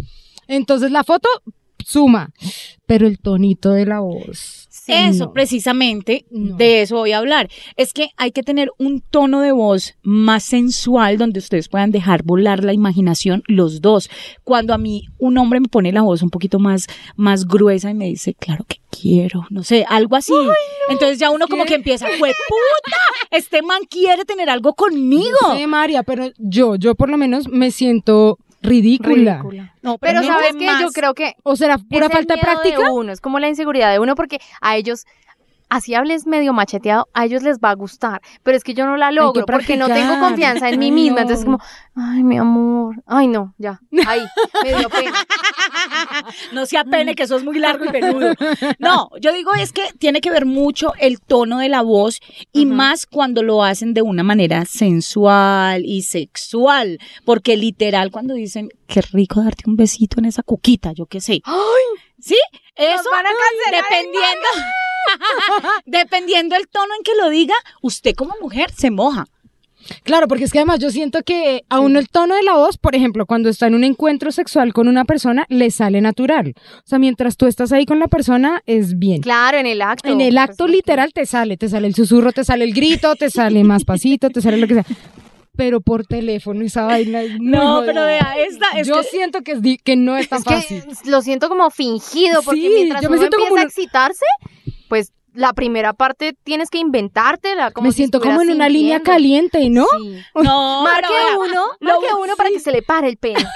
Entonces 0.46 0.90
la 0.93 1.05
foto 1.05 1.28
suma, 1.85 2.31
pero 2.87 3.06
el 3.06 3.19
tonito 3.19 3.70
de 3.70 3.87
la 3.87 4.00
voz. 4.00 4.62
Eso, 4.88 5.26
no. 5.26 5.32
precisamente, 5.32 6.26
No. 6.31 6.56
de 6.56 6.82
eso 6.82 6.96
voy 6.96 7.12
a 7.12 7.19
hablar. 7.19 7.49
Es 7.76 7.93
que 7.93 8.11
hay 8.17 8.32
que 8.32 8.43
tener 8.43 8.70
un 8.79 9.00
tono 9.00 9.40
de 9.40 9.52
voz 9.52 9.94
más 10.02 10.43
sensual 10.43 11.19
donde 11.19 11.38
ustedes 11.38 11.69
puedan 11.69 11.90
dejar 11.90 12.23
volar 12.23 12.64
la 12.64 12.73
imaginación 12.73 13.43
los 13.46 13.81
dos. 13.81 14.11
Cuando 14.44 14.75
a 14.75 14.79
mí 14.79 15.05
un 15.19 15.38
hombre 15.38 15.61
me 15.61 15.69
pone 15.69 15.93
la 15.93 16.02
voz 16.02 16.23
un 16.23 16.31
poquito 16.31 16.58
más, 16.58 16.87
más 17.17 17.46
gruesa 17.46 17.90
y 17.90 17.94
me 17.94 18.06
dice, 18.06 18.34
claro 18.34 18.64
que 18.67 18.79
quiero, 18.90 19.46
no 19.50 19.62
sé, 19.62 19.84
algo 19.88 20.17
así. 20.17 20.32
Entonces 20.88 21.19
ya 21.19 21.31
uno 21.31 21.46
como 21.49 21.64
que 21.64 21.75
empieza, 21.75 22.06
¡Jue 22.19 22.28
puta! 22.49 22.96
Este 23.31 23.62
man 23.62 23.82
quiere 23.88 24.25
tener 24.25 24.50
algo 24.50 24.75
conmigo. 24.75 25.38
Sí, 25.56 25.67
María, 25.67 26.02
pero 26.02 26.31
yo, 26.38 26.76
yo 26.76 26.94
por 26.94 27.08
lo 27.08 27.17
menos 27.17 27.49
me 27.49 27.70
siento 27.70 28.38
ridícula. 28.62 29.35
Ridícula. 29.38 29.75
No, 29.82 29.99
Pero 29.99 30.20
no 30.20 30.26
¿sabes 30.26 30.55
qué? 30.59 30.69
Yo 30.81 30.88
creo 30.91 31.14
que 31.14 31.35
O 31.43 31.56
será 31.56 31.79
pura 31.79 32.09
falta 32.09 32.35
de 32.37 32.41
práctica. 32.41 32.91
uno, 32.93 33.12
es 33.12 33.20
como 33.20 33.38
la 33.38 33.49
inseguridad 33.49 33.91
de 33.93 33.99
uno 33.99 34.14
porque 34.14 34.38
a 34.61 34.76
ellos 34.76 35.05
así 35.72 35.94
hables 35.94 36.26
medio 36.26 36.52
macheteado, 36.52 37.08
a 37.14 37.24
ellos 37.24 37.42
les 37.42 37.58
va 37.58 37.70
a 37.70 37.74
gustar, 37.74 38.20
pero 38.42 38.58
es 38.58 38.62
que 38.62 38.74
yo 38.74 38.84
no 38.84 38.98
la 38.98 39.10
logro 39.10 39.46
porque 39.46 39.78
no 39.78 39.86
tengo 39.86 40.20
confianza 40.20 40.69
en 40.69 40.78
mí 40.78 40.86
Ay, 40.86 40.92
misma, 40.92 41.16
no. 41.16 41.20
entonces 41.22 41.46
como, 41.46 41.60
ay, 41.94 42.22
mi 42.22 42.36
amor, 42.36 43.02
ay, 43.06 43.26
no, 43.26 43.54
ya, 43.56 43.80
ahí, 44.06 44.20
me 44.62 44.74
dio 44.76 44.90
pena. 44.90 45.16
no 46.52 46.66
se 46.66 46.76
apene 46.76 47.14
que 47.14 47.22
eso 47.22 47.36
es 47.36 47.44
muy 47.44 47.58
largo 47.58 47.86
y 47.86 47.88
peludo. 47.88 48.34
No, 48.78 49.08
yo 49.19 49.32
digo 49.32 49.54
es 49.54 49.72
que 49.72 49.94
tiene 49.98 50.20
que 50.20 50.30
ver 50.30 50.44
mucho 50.44 50.92
el 50.98 51.20
tono 51.22 51.58
de 51.58 51.70
la 51.70 51.80
voz 51.80 52.20
y 52.52 52.66
más 52.66 53.06
cuando 53.06 53.42
lo 53.42 53.64
hacen 53.64 53.94
de 53.94 54.02
una 54.02 54.22
manera 54.22 54.66
sensual 54.66 55.86
y 55.86 56.02
sexual, 56.02 56.98
porque 57.25 57.56
literal 57.56 58.10
cuando 58.10 58.34
dicen, 58.34 58.68
qué 58.86 59.00
rico 59.00 59.42
darte 59.42 59.64
un 59.66 59.76
besito 59.76 60.18
en 60.18 60.26
esa 60.26 60.42
cuquita, 60.42 60.92
yo 60.92 61.06
qué 61.06 61.22
sé. 61.22 61.40
¿Sí? 62.20 62.38
Eso, 62.76 63.10
van 63.10 63.26
a 63.26 63.30
cancelar, 63.30 63.84
dependiendo, 63.84 64.46
dependiendo 65.87 66.56
el 66.56 66.69
tono 66.69 66.94
en 66.96 67.02
que 67.02 67.12
lo 67.20 67.31
diga, 67.31 67.54
usted 67.82 68.14
como 68.14 68.34
mujer 68.40 68.70
se 68.72 68.90
moja. 68.90 69.26
Claro, 70.04 70.28
porque 70.28 70.44
es 70.44 70.52
que 70.52 70.58
además 70.60 70.78
yo 70.78 70.90
siento 70.93 71.25
que 71.25 71.64
a 71.69 71.81
uno 71.81 71.99
el 71.99 72.08
tono 72.08 72.37
de 72.37 72.44
la 72.44 72.52
voz, 72.54 72.78
por 72.78 72.94
ejemplo, 72.94 73.26
cuando 73.26 73.49
está 73.49 73.66
en 73.66 73.75
un 73.75 73.82
encuentro 73.82 74.31
sexual 74.31 74.72
con 74.72 74.87
una 74.87 75.04
persona, 75.04 75.44
le 75.49 75.72
sale 75.72 76.00
natural. 76.00 76.54
O 76.56 76.82
sea, 76.84 77.00
mientras 77.00 77.37
tú 77.37 77.46
estás 77.46 77.72
ahí 77.72 77.84
con 77.84 77.99
la 77.99 78.06
persona, 78.06 78.62
es 78.66 78.96
bien. 79.00 79.22
Claro, 79.22 79.58
en 79.58 79.66
el 79.66 79.82
acto. 79.82 80.08
En 80.08 80.20
el 80.20 80.38
acto 80.38 80.64
Pues, 80.66 80.70
literal 80.76 81.12
te 81.12 81.26
sale, 81.26 81.56
te 81.56 81.69
sale 81.69 81.88
el 81.88 81.96
susurro, 81.96 82.31
te 82.31 82.44
sale 82.44 82.64
el 82.64 82.75
grito, 82.75 83.16
te 83.16 83.28
sale 83.28 83.64
más 83.64 83.84
pasito, 83.84 84.31
te 84.31 84.40
sale 84.40 84.56
lo 84.58 84.69
que 84.69 84.75
sea. 84.75 84.84
Pero 85.56 85.81
por 85.81 86.06
teléfono 86.06 86.62
esa 86.64 86.84
vaina 86.84 87.22
es 87.22 87.32
No, 87.40 87.78
jodida. 87.78 87.87
pero 87.93 88.04
vea, 88.06 88.34
esta 88.49 88.66
es 88.78 88.87
Yo 88.87 89.02
que- 89.02 89.08
siento 89.08 89.43
que, 89.43 89.52
es 89.52 89.60
que 89.82 89.96
no 89.96 90.16
es 90.16 90.28
tan 90.28 90.38
Es 90.38 90.44
que 90.44 90.54
fácil. 90.54 90.84
lo 91.06 91.20
siento 91.22 91.49
como 91.49 91.69
fingido, 91.70 92.40
porque 92.44 92.60
Sí, 92.60 92.70
mientras 92.72 93.02
yo 93.02 93.10
me 93.10 93.16
uno 93.16 93.22
siento 93.22 93.37
empieza 93.37 93.50
como 93.50 93.60
a 93.60 93.64
excitarse, 93.64 94.25
pues 94.92 95.10
la 95.34 95.52
primera 95.52 95.93
parte 95.93 96.34
tienes 96.44 96.69
que 96.70 96.79
inventártela. 96.79 97.70
Como 97.70 97.87
Me 97.88 97.93
si 97.93 97.96
siento 97.99 98.20
como 98.20 98.40
en 98.43 98.50
una 98.50 98.69
línea 98.69 99.00
caliente, 99.00 99.69
¿no? 99.70 99.87
Sí. 99.99 100.23
No, 100.34 100.82
Marque 100.82 101.08
vea, 101.12 101.38
uno, 101.38 101.67
lo- 101.81 102.00
marque 102.00 102.14
uno 102.20 102.37
para 102.37 102.49
que 102.50 102.61
se 102.61 102.70
le 102.73 102.82
pare 102.82 103.08
el 103.08 103.17
pene. 103.17 103.44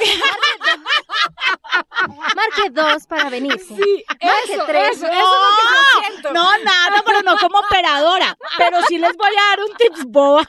Marque 2.08 2.70
dos 2.70 3.06
para 3.06 3.28
venirse. 3.30 3.74
Marque 3.74 4.58
tres. 4.66 5.00
No, 5.02 6.32
no, 6.32 6.42
nada, 6.64 7.02
pero 7.04 7.22
no 7.22 7.36
como 7.38 7.58
operadora. 7.58 8.36
Pero 8.58 8.78
sí 8.88 8.98
les 8.98 9.16
voy 9.16 9.28
a 9.30 9.48
dar 9.50 9.58
un 9.60 9.76
tips 9.76 10.04
boba. 10.06 10.48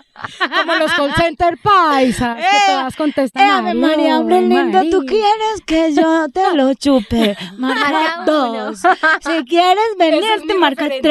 Como 0.58 0.75
los 0.75 0.92
call 0.94 1.13
center 1.16 1.58
paisas, 1.62 2.36
que 2.38 2.42
Eh, 2.44 2.60
todas 2.68 2.96
contestan. 2.96 3.44
Eh, 3.48 3.50
Ave 3.51 3.70
"Aló, 3.72 3.80
María, 3.88 4.20
hombre 4.20 4.42
lindo, 4.42 4.80
¿tú 4.90 5.04
María". 5.04 5.10
quieres 5.10 5.62
que 5.66 5.94
yo 5.94 6.28
te 6.34 6.54
lo 6.56 6.74
chupe? 6.74 7.38
Marca 7.58 8.24
dos. 8.25 8.80
Si 9.22 9.46
quieres 9.46 9.96
venir, 9.98 10.24
es 10.24 10.46
te 10.48 10.54
marca 10.56 10.84
referente. 10.84 11.10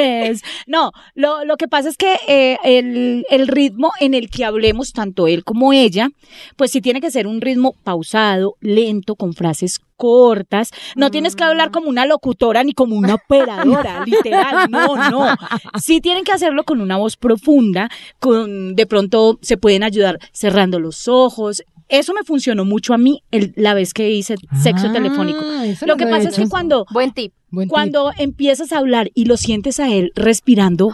No, 0.67 0.93
lo, 1.15 1.45
lo 1.45 1.57
que 1.57 1.69
pasa 1.69 1.89
es 1.89 1.97
que 1.97 2.17
eh, 2.29 2.59
el, 2.65 3.25
el 3.31 3.49
ritmo 3.49 3.93
en 4.01 4.15
el 4.15 4.31
que 4.31 4.45
hablemos, 4.45 4.93
tanto 4.93 5.27
él 5.27 5.45
como 5.45 5.73
ella, 5.73 6.09
pues 6.57 6.71
sí 6.71 6.81
tiene 6.81 7.01
que 7.01 7.11
ser 7.11 7.27
un 7.27 7.41
ritmo 7.41 7.75
pausado, 7.85 8.57
lento, 8.61 9.15
con 9.17 9.33
frases 9.35 9.81
cortas. 9.97 10.71
No 10.95 11.11
tienes 11.11 11.37
que 11.37 11.45
hablar 11.45 11.71
como 11.71 11.89
una 11.89 12.05
locutora 12.07 12.63
ni 12.65 12.73
como 12.75 12.97
una 12.97 13.15
operadora, 13.15 14.05
literal. 14.07 14.71
No, 14.71 15.11
no. 15.11 15.27
Sí 15.81 16.01
tienen 16.01 16.25
que 16.25 16.33
hacerlo 16.33 16.65
con 16.65 16.81
una 16.81 16.97
voz 16.97 17.17
profunda, 17.17 17.89
con 18.21 18.75
de 18.75 18.87
pronto 18.87 19.39
se 19.43 19.57
pueden 19.57 19.83
ayudar 19.83 20.19
cerrando 20.33 20.81
los 20.81 21.09
ojos. 21.09 21.63
Eso 21.89 22.13
me 22.15 22.25
funcionó 22.25 22.65
mucho 22.65 22.95
a 22.95 22.99
mí 22.99 23.23
el- 23.31 23.53
la 23.57 23.73
vez 23.73 23.95
que 23.95 24.11
hice 24.11 24.35
sexo 24.61 24.89
Ah, 24.89 24.93
telefónico. 24.93 25.41
Lo 25.87 25.97
que 25.97 26.05
he 26.05 26.09
pasa 26.09 26.29
es 26.29 26.37
que 26.37 26.49
cuando 26.49 26.85
Buen 26.91 27.13
tip. 27.13 27.33
Buen 27.51 27.69
tip. 27.69 27.73
cuando 27.75 28.11
empiezas 28.19 28.73
a 28.73 28.79
hablar 28.79 29.11
y 29.15 29.25
lo 29.27 29.37
sientes 29.37 29.79
a 29.81 29.91
él 29.93 30.13
respirando 30.15 30.91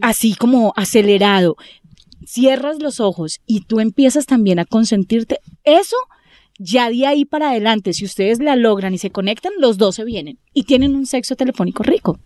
así 0.00 0.34
como 0.34 0.72
acelerado, 0.76 1.56
cierras 2.26 2.80
los 2.80 3.00
ojos 3.00 3.40
y 3.46 3.60
tú 3.60 3.80
empiezas 3.80 4.26
también 4.26 4.58
a 4.58 4.64
consentirte, 4.64 5.38
eso 5.64 5.96
ya 6.58 6.88
de 6.90 7.06
ahí 7.06 7.24
para 7.24 7.50
adelante, 7.50 7.92
si 7.92 8.04
ustedes 8.04 8.38
la 8.38 8.56
logran 8.56 8.94
y 8.94 8.98
se 8.98 9.10
conectan, 9.10 9.52
los 9.58 9.76
dos 9.78 9.96
se 9.96 10.04
vienen 10.04 10.38
y 10.52 10.64
tienen 10.64 10.94
un 10.94 11.06
sexo 11.06 11.36
telefónico 11.36 11.82
rico. 11.82 12.18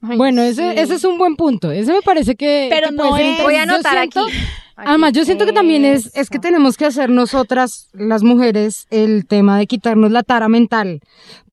Ay, 0.00 0.16
Bueno, 0.16 0.42
sí. 0.42 0.48
ese, 0.50 0.80
ese 0.80 0.94
es 0.94 1.04
un 1.04 1.18
buen 1.18 1.34
punto. 1.36 1.72
Ese 1.72 1.92
me 1.92 2.02
parece 2.02 2.36
que. 2.36 2.68
Pero 2.70 2.90
que 2.90 2.94
no 2.94 3.16
es- 3.16 3.42
Voy 3.42 3.54
a 3.56 3.62
anotar 3.64 3.94
siento- 3.98 4.26
aquí. 4.26 4.36
Además, 4.76 5.12
yo 5.12 5.24
siento 5.24 5.44
que 5.44 5.52
también 5.52 5.84
es, 5.84 6.14
es 6.14 6.30
que 6.30 6.38
tenemos 6.38 6.76
que 6.76 6.84
hacer 6.84 7.10
nosotras, 7.10 7.88
las 7.94 8.22
mujeres, 8.22 8.86
el 8.90 9.26
tema 9.26 9.58
de 9.58 9.66
quitarnos 9.66 10.12
la 10.12 10.22
tara 10.22 10.48
mental. 10.48 11.00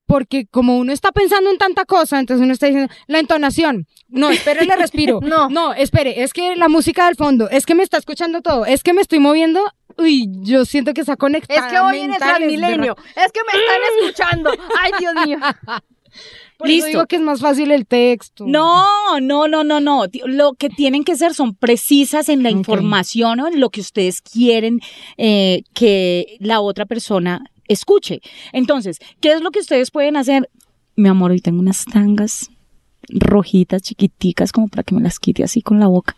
Porque 0.05 0.45
como 0.45 0.77
uno 0.77 0.93
está 0.93 1.11
pensando 1.11 1.49
en 1.49 1.57
tanta 1.57 1.85
cosa, 1.85 2.19
entonces 2.19 2.43
uno 2.43 2.53
está 2.53 2.67
diciendo, 2.67 2.93
la 3.07 3.19
entonación, 3.19 3.87
no, 4.07 4.29
espere, 4.29 4.65
le 4.65 4.75
respiro. 4.77 5.19
No. 5.21 5.49
No, 5.49 5.73
espere, 5.73 6.23
es 6.23 6.33
que 6.33 6.55
la 6.55 6.67
música 6.67 7.07
del 7.07 7.15
fondo, 7.15 7.49
es 7.49 7.65
que 7.65 7.75
me 7.75 7.83
está 7.83 7.97
escuchando 7.97 8.41
todo, 8.41 8.65
es 8.65 8.83
que 8.83 8.93
me 8.93 9.01
estoy 9.01 9.19
moviendo 9.19 9.61
uy, 9.97 10.27
yo 10.41 10.65
siento 10.65 10.93
que 10.93 11.01
está 11.01 11.15
conectada. 11.15 11.67
Es 11.67 11.73
que 11.73 11.79
hoy 11.79 11.99
en 11.99 12.13
el 12.13 12.17
Transmilenio. 12.17 12.95
Es 13.15 13.31
que 13.31 13.39
me 13.43 13.59
están 13.59 13.81
escuchando. 13.99 14.51
Ay, 14.81 14.91
Dios 14.99 15.13
mío. 15.25 15.37
Por 16.57 16.69
eso 16.69 16.75
Listo. 16.75 16.87
digo 16.87 17.05
que 17.07 17.17
es 17.17 17.21
más 17.21 17.41
fácil 17.41 17.71
el 17.71 17.85
texto. 17.85 18.45
No, 18.47 19.19
no, 19.19 19.49
no, 19.49 19.65
no, 19.65 19.81
no. 19.81 20.05
Lo 20.25 20.53
que 20.53 20.69
tienen 20.69 21.03
que 21.03 21.17
ser 21.17 21.33
son 21.33 21.53
precisas 21.53 22.29
en 22.29 22.43
la 22.43 22.49
información 22.49 23.41
o 23.41 23.47
en 23.47 23.59
lo 23.59 23.69
que 23.69 23.81
ustedes 23.81 24.21
quieren 24.21 24.79
eh, 25.17 25.63
que 25.73 26.37
la 26.39 26.61
otra 26.61 26.85
persona 26.85 27.43
escuche. 27.67 28.21
Entonces, 28.53 28.99
¿qué 29.19 29.31
es 29.31 29.41
lo 29.41 29.51
que 29.51 29.59
ustedes 29.59 29.91
pueden 29.91 30.17
hacer? 30.17 30.49
Mi 30.95 31.09
amor, 31.09 31.31
hoy 31.31 31.41
tengo 31.41 31.59
unas 31.59 31.85
tangas 31.85 32.49
rojitas, 33.09 33.81
chiquiticas, 33.81 34.51
como 34.51 34.67
para 34.67 34.83
que 34.83 34.95
me 34.95 35.01
las 35.01 35.19
quite 35.19 35.43
así 35.43 35.61
con 35.61 35.79
la 35.79 35.87
boca. 35.87 36.15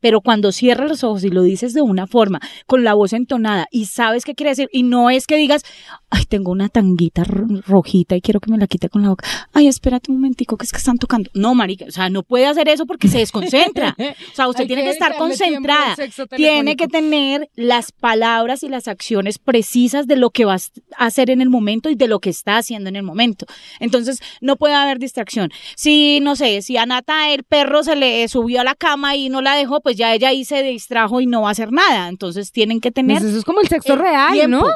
Pero 0.00 0.20
cuando 0.20 0.52
cierras 0.52 0.88
los 0.88 1.04
ojos 1.04 1.24
y 1.24 1.30
lo 1.30 1.42
dices 1.42 1.74
de 1.74 1.82
una 1.82 2.06
forma, 2.06 2.40
con 2.66 2.84
la 2.84 2.94
voz 2.94 3.12
entonada 3.12 3.66
y 3.70 3.86
sabes 3.86 4.24
qué 4.24 4.34
quiere 4.34 4.50
decir, 4.50 4.68
y 4.72 4.82
no 4.82 5.10
es 5.10 5.26
que 5.26 5.36
digas, 5.36 5.62
ay, 6.10 6.24
tengo 6.28 6.50
una 6.52 6.68
tanguita 6.68 7.24
ro- 7.24 7.46
rojita 7.66 8.16
y 8.16 8.20
quiero 8.20 8.40
que 8.40 8.50
me 8.50 8.58
la 8.58 8.66
quite 8.66 8.88
con 8.88 9.02
la 9.02 9.10
boca. 9.10 9.26
Ay, 9.52 9.68
espérate 9.68 10.10
un 10.10 10.18
momentico, 10.18 10.56
que 10.56 10.64
es 10.64 10.72
que 10.72 10.78
están 10.78 10.98
tocando. 10.98 11.30
No, 11.34 11.54
marica, 11.54 11.84
o 11.86 11.90
sea, 11.90 12.08
no 12.10 12.22
puede 12.22 12.46
hacer 12.46 12.68
eso 12.68 12.86
porque 12.86 13.08
se 13.08 13.18
desconcentra. 13.18 13.94
O 14.32 14.34
sea, 14.34 14.48
usted 14.48 14.66
tiene 14.66 14.82
que, 14.82 14.88
que 14.88 14.92
estar 14.92 15.12
concentrada. 15.16 15.94
Tiene 16.36 16.76
que 16.76 16.88
tener 16.88 17.48
las 17.56 17.92
palabras 17.92 18.62
y 18.62 18.68
las 18.68 18.88
acciones 18.88 19.38
precisas 19.38 20.06
de 20.06 20.16
lo 20.16 20.30
que 20.30 20.44
va 20.44 20.54
a 20.54 21.06
hacer 21.06 21.30
en 21.30 21.40
el 21.40 21.50
momento 21.50 21.90
y 21.90 21.94
de 21.94 22.08
lo 22.08 22.20
que 22.20 22.30
está 22.30 22.56
haciendo 22.56 22.88
en 22.88 22.96
el 22.96 23.02
momento. 23.02 23.46
Entonces, 23.80 24.20
no 24.40 24.56
puede 24.56 24.74
haber 24.74 24.98
distracción. 24.98 25.50
Si, 25.76 26.20
no 26.20 26.36
sé, 26.36 26.62
si 26.62 26.76
a 26.76 26.86
Nata 26.86 27.30
el 27.30 27.44
perro 27.44 27.82
se 27.82 27.96
le 27.96 28.26
subió 28.28 28.60
a 28.60 28.64
la 28.64 28.74
cama 28.74 29.16
y 29.16 29.28
no 29.28 29.42
la 29.42 29.54
dejó, 29.56 29.80
pues 29.90 29.96
ya 29.98 30.14
ella 30.14 30.28
ahí 30.28 30.44
se 30.44 30.62
distrajo 30.62 31.20
y 31.20 31.26
no 31.26 31.42
va 31.42 31.48
a 31.48 31.52
hacer 31.52 31.72
nada. 31.72 32.06
Entonces, 32.08 32.52
tienen 32.52 32.80
que 32.80 32.92
tener... 32.92 33.18
Pues 33.18 33.30
eso 33.30 33.38
es 33.38 33.44
como 33.44 33.60
el 33.60 33.66
sexo 33.66 33.94
el 33.94 33.98
real, 33.98 34.32
tiempo. 34.32 34.58
¿no? 34.58 34.72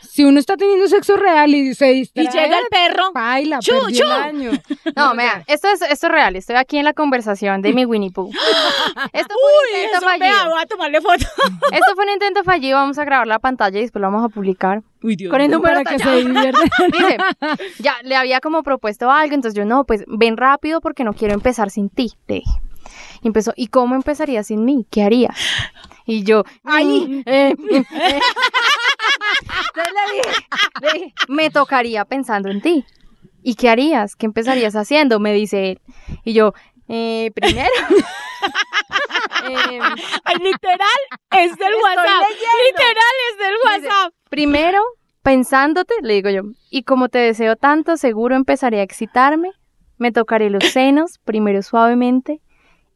Si 0.00 0.24
uno 0.24 0.38
está 0.38 0.56
teniendo 0.56 0.86
sexo 0.88 1.16
real 1.16 1.54
y 1.54 1.74
se 1.74 1.92
Y 1.92 1.96
distrae, 2.00 2.24
llega 2.30 2.58
el 2.60 2.66
perro. 2.70 3.12
baila, 3.12 3.58
Chu, 3.58 3.72
chu. 3.92 4.04
el 4.04 4.10
año. 4.12 4.50
No, 4.96 5.14
vean, 5.16 5.42
esto 5.48 5.68
es, 5.68 5.82
esto 5.82 6.06
es 6.06 6.12
real. 6.12 6.34
Estoy 6.36 6.56
aquí 6.56 6.78
en 6.78 6.84
la 6.84 6.94
conversación 6.94 7.60
de 7.60 7.74
mi 7.74 7.84
Winnie 7.84 8.10
Pooh. 8.12 8.30
Esto 9.12 9.34
fue 9.34 9.52
un 9.52 9.74
Uy, 9.74 9.84
intento 9.84 9.98
eso 9.98 10.06
vea, 10.18 10.32
fallido. 10.34 10.50
voy 10.54 10.62
a 10.62 10.66
tomarle 10.66 11.00
foto. 11.02 11.14
Esto 11.72 11.94
fue 11.94 12.04
un 12.04 12.10
intento 12.12 12.42
fallido. 12.44 12.78
Vamos 12.78 12.96
a 12.98 13.04
grabar 13.04 13.26
la 13.26 13.38
pantalla 13.40 13.78
y 13.78 13.82
después 13.82 14.00
lo 14.00 14.10
vamos 14.10 14.24
a 14.24 14.28
publicar. 14.28 14.82
Uy, 15.02 15.16
Dios 15.16 15.30
Con 15.30 15.40
el 15.42 15.48
mío. 15.48 15.58
número 15.58 15.82
Para 15.82 15.96
que 15.96 16.02
se 16.02 16.16
divierta. 16.16 16.60
Dice, 16.92 17.16
ya, 17.80 17.96
le 18.04 18.14
había 18.16 18.40
como 18.40 18.62
propuesto 18.62 19.10
algo, 19.10 19.34
entonces 19.34 19.58
yo, 19.58 19.64
no, 19.64 19.84
pues 19.84 20.04
ven 20.06 20.36
rápido 20.36 20.80
porque 20.80 21.02
no 21.04 21.12
quiero 21.12 21.34
empezar 21.34 21.70
sin 21.70 21.88
ti, 21.90 22.12
le 22.28 22.36
dije. 22.36 22.60
Y 23.22 23.26
empezó, 23.28 23.52
¿y 23.56 23.68
cómo 23.68 23.94
empezaría 23.94 24.42
sin 24.42 24.64
mí? 24.64 24.86
¿Qué 24.90 25.02
haría? 25.02 25.30
Y 26.06 26.22
yo, 26.24 26.44
Ahí. 26.64 27.06
mm, 27.08 27.22
eh, 27.26 27.54
mm, 27.56 27.74
eh. 27.76 28.20
Entonces 29.68 29.92
le 29.94 30.16
dije, 30.16 30.46
le 30.80 30.92
dije, 30.92 31.14
me 31.28 31.50
tocaría 31.50 32.04
pensando 32.04 32.50
en 32.50 32.60
ti. 32.60 32.84
¿Y 33.42 33.54
qué 33.56 33.68
harías? 33.70 34.16
¿Qué 34.16 34.26
empezarías 34.26 34.74
haciendo? 34.76 35.20
Me 35.20 35.32
dice 35.32 35.72
él. 35.72 35.80
Y 36.24 36.32
yo, 36.32 36.52
eh, 36.88 37.30
primero. 37.34 37.70
em, 39.44 39.82
Ay, 40.24 40.36
literal, 40.36 41.00
es 41.32 41.56
del 41.56 41.74
WhatsApp. 41.82 42.22
Literal, 42.66 43.14
es 43.30 43.38
del 43.38 43.54
Dice, 43.54 43.88
WhatsApp. 43.88 44.12
Primero, 44.30 44.82
pensándote, 45.22 45.94
le 46.02 46.14
digo 46.14 46.30
yo, 46.30 46.42
y 46.70 46.82
como 46.84 47.08
te 47.08 47.18
deseo 47.18 47.56
tanto, 47.56 47.96
seguro 47.96 48.34
empezaré 48.36 48.80
a 48.80 48.82
excitarme, 48.82 49.50
me 49.98 50.12
tocaré 50.12 50.50
los 50.50 50.64
senos, 50.64 51.18
primero 51.24 51.62
suavemente, 51.62 52.40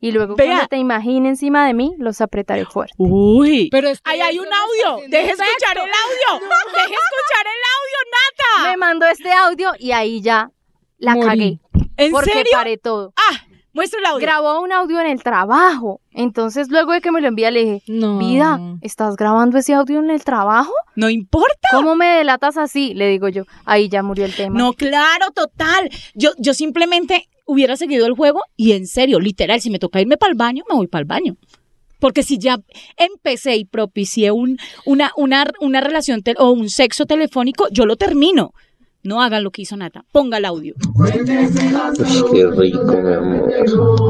y 0.00 0.12
luego 0.12 0.36
Vea. 0.36 0.46
cuando 0.46 0.66
te 0.68 0.76
imagine 0.76 1.28
encima 1.28 1.66
de 1.66 1.74
mí, 1.74 1.94
los 1.98 2.20
apretaré 2.20 2.64
fuerte. 2.66 2.94
Uy. 2.98 3.68
Pero 3.70 3.88
es 3.88 4.00
que 4.00 4.10
Ahí 4.10 4.20
hay 4.20 4.38
un 4.38 4.46
no 4.48 4.56
audio. 4.90 5.08
Deje 5.08 5.30
escuchar 5.30 5.76
el 5.76 5.82
audio. 5.82 6.46
Deje 6.72 6.94
escuchar 6.94 7.46
el 7.46 7.62
audio, 7.74 7.98
Nata. 8.12 8.70
Me 8.70 8.76
mandó 8.76 9.06
este 9.06 9.32
audio 9.32 9.72
y 9.78 9.92
ahí 9.92 10.20
ya 10.22 10.50
la 10.98 11.14
Morí. 11.14 11.26
cagué, 11.28 11.58
¿En 11.96 12.12
porque 12.12 12.30
serio? 12.32 12.52
paré 12.52 12.76
todo. 12.78 13.12
Ah, 13.16 13.44
muestra 13.72 14.00
el 14.00 14.06
audio. 14.06 14.20
Grabó 14.26 14.60
un 14.60 14.72
audio 14.72 15.00
en 15.00 15.06
el 15.06 15.22
trabajo, 15.22 16.00
entonces 16.12 16.68
luego 16.68 16.92
de 16.92 17.00
que 17.00 17.12
me 17.12 17.20
lo 17.20 17.28
envía 17.28 17.50
le 17.50 17.60
dije, 17.64 17.82
No. 17.88 18.18
vida, 18.18 18.58
¿estás 18.82 19.16
grabando 19.16 19.58
ese 19.58 19.74
audio 19.74 20.00
en 20.00 20.10
el 20.10 20.24
trabajo? 20.24 20.72
no 20.96 21.08
importa. 21.10 21.68
¿Cómo 21.72 21.94
me 21.94 22.06
delatas 22.06 22.56
así? 22.56 22.92
Le 22.94 23.08
digo 23.08 23.28
yo, 23.28 23.44
ahí 23.64 23.88
ya 23.88 24.02
murió 24.02 24.24
el 24.24 24.34
tema. 24.34 24.58
No, 24.58 24.72
claro, 24.72 25.30
total. 25.32 25.90
Yo, 26.14 26.30
yo 26.38 26.54
simplemente 26.54 27.28
hubiera 27.46 27.76
seguido 27.76 28.06
el 28.06 28.14
juego 28.14 28.40
y 28.56 28.72
en 28.72 28.86
serio, 28.86 29.20
literal, 29.20 29.60
si 29.60 29.70
me 29.70 29.78
toca 29.78 30.00
irme 30.00 30.16
para 30.16 30.32
el 30.32 30.36
baño, 30.36 30.64
me 30.68 30.74
voy 30.74 30.86
para 30.88 31.00
el 31.02 31.06
baño. 31.06 31.36
Porque 32.00 32.22
si 32.22 32.38
ya 32.38 32.58
empecé 32.96 33.56
y 33.56 33.64
propicié 33.64 34.30
un, 34.30 34.58
una, 34.84 35.12
una, 35.16 35.44
una 35.60 35.80
relación 35.80 36.22
o 36.38 36.50
un 36.50 36.68
sexo 36.68 37.06
telefónico, 37.06 37.66
yo 37.72 37.86
lo 37.86 37.96
termino. 37.96 38.52
No 39.08 39.22
hagan 39.22 39.42
lo 39.42 39.50
que 39.50 39.62
hizo 39.62 39.74
Nata. 39.74 40.04
Ponga 40.12 40.36
el 40.36 40.44
audio. 40.44 40.74
Uy, 40.94 41.10
qué 42.30 42.46
rico, 42.46 42.84
mi 42.84 43.12
amor. 43.14 43.48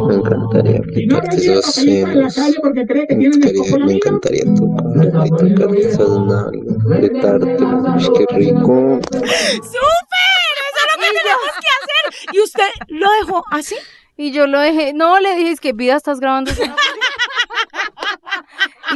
Me 0.08 0.14
encantaría 0.16 0.78
aplicarte 0.80 1.36
esos 1.36 1.66
senos. 1.66 2.36
Me 2.36 3.26
encantaría, 3.26 3.84
me 3.86 3.92
encantaría 3.92 4.42
tocarte, 4.56 5.30
tocarte 5.30 5.80
esas 5.88 6.08
nalgas, 6.18 6.76
apretarte. 6.84 7.64
Uy, 7.64 8.12
qué 8.18 8.26
rico. 8.34 8.98
¡Súper! 9.12 10.54
Eso 10.66 10.80
es 10.82 10.88
lo 10.90 11.00
que 11.00 11.06
tenemos 11.16 11.52
que 11.62 11.70
hacer. 11.78 12.34
¿Y 12.34 12.40
usted 12.40 12.68
lo 12.88 13.06
dejó 13.22 13.44
así? 13.52 13.76
Y 14.16 14.32
yo 14.32 14.48
lo 14.48 14.58
dejé, 14.58 14.94
no, 14.94 15.20
le 15.20 15.36
dije, 15.36 15.52
es 15.52 15.60
que 15.60 15.72
vida, 15.74 15.94
estás 15.94 16.18
grabando 16.18 16.50
eso. 16.50 16.62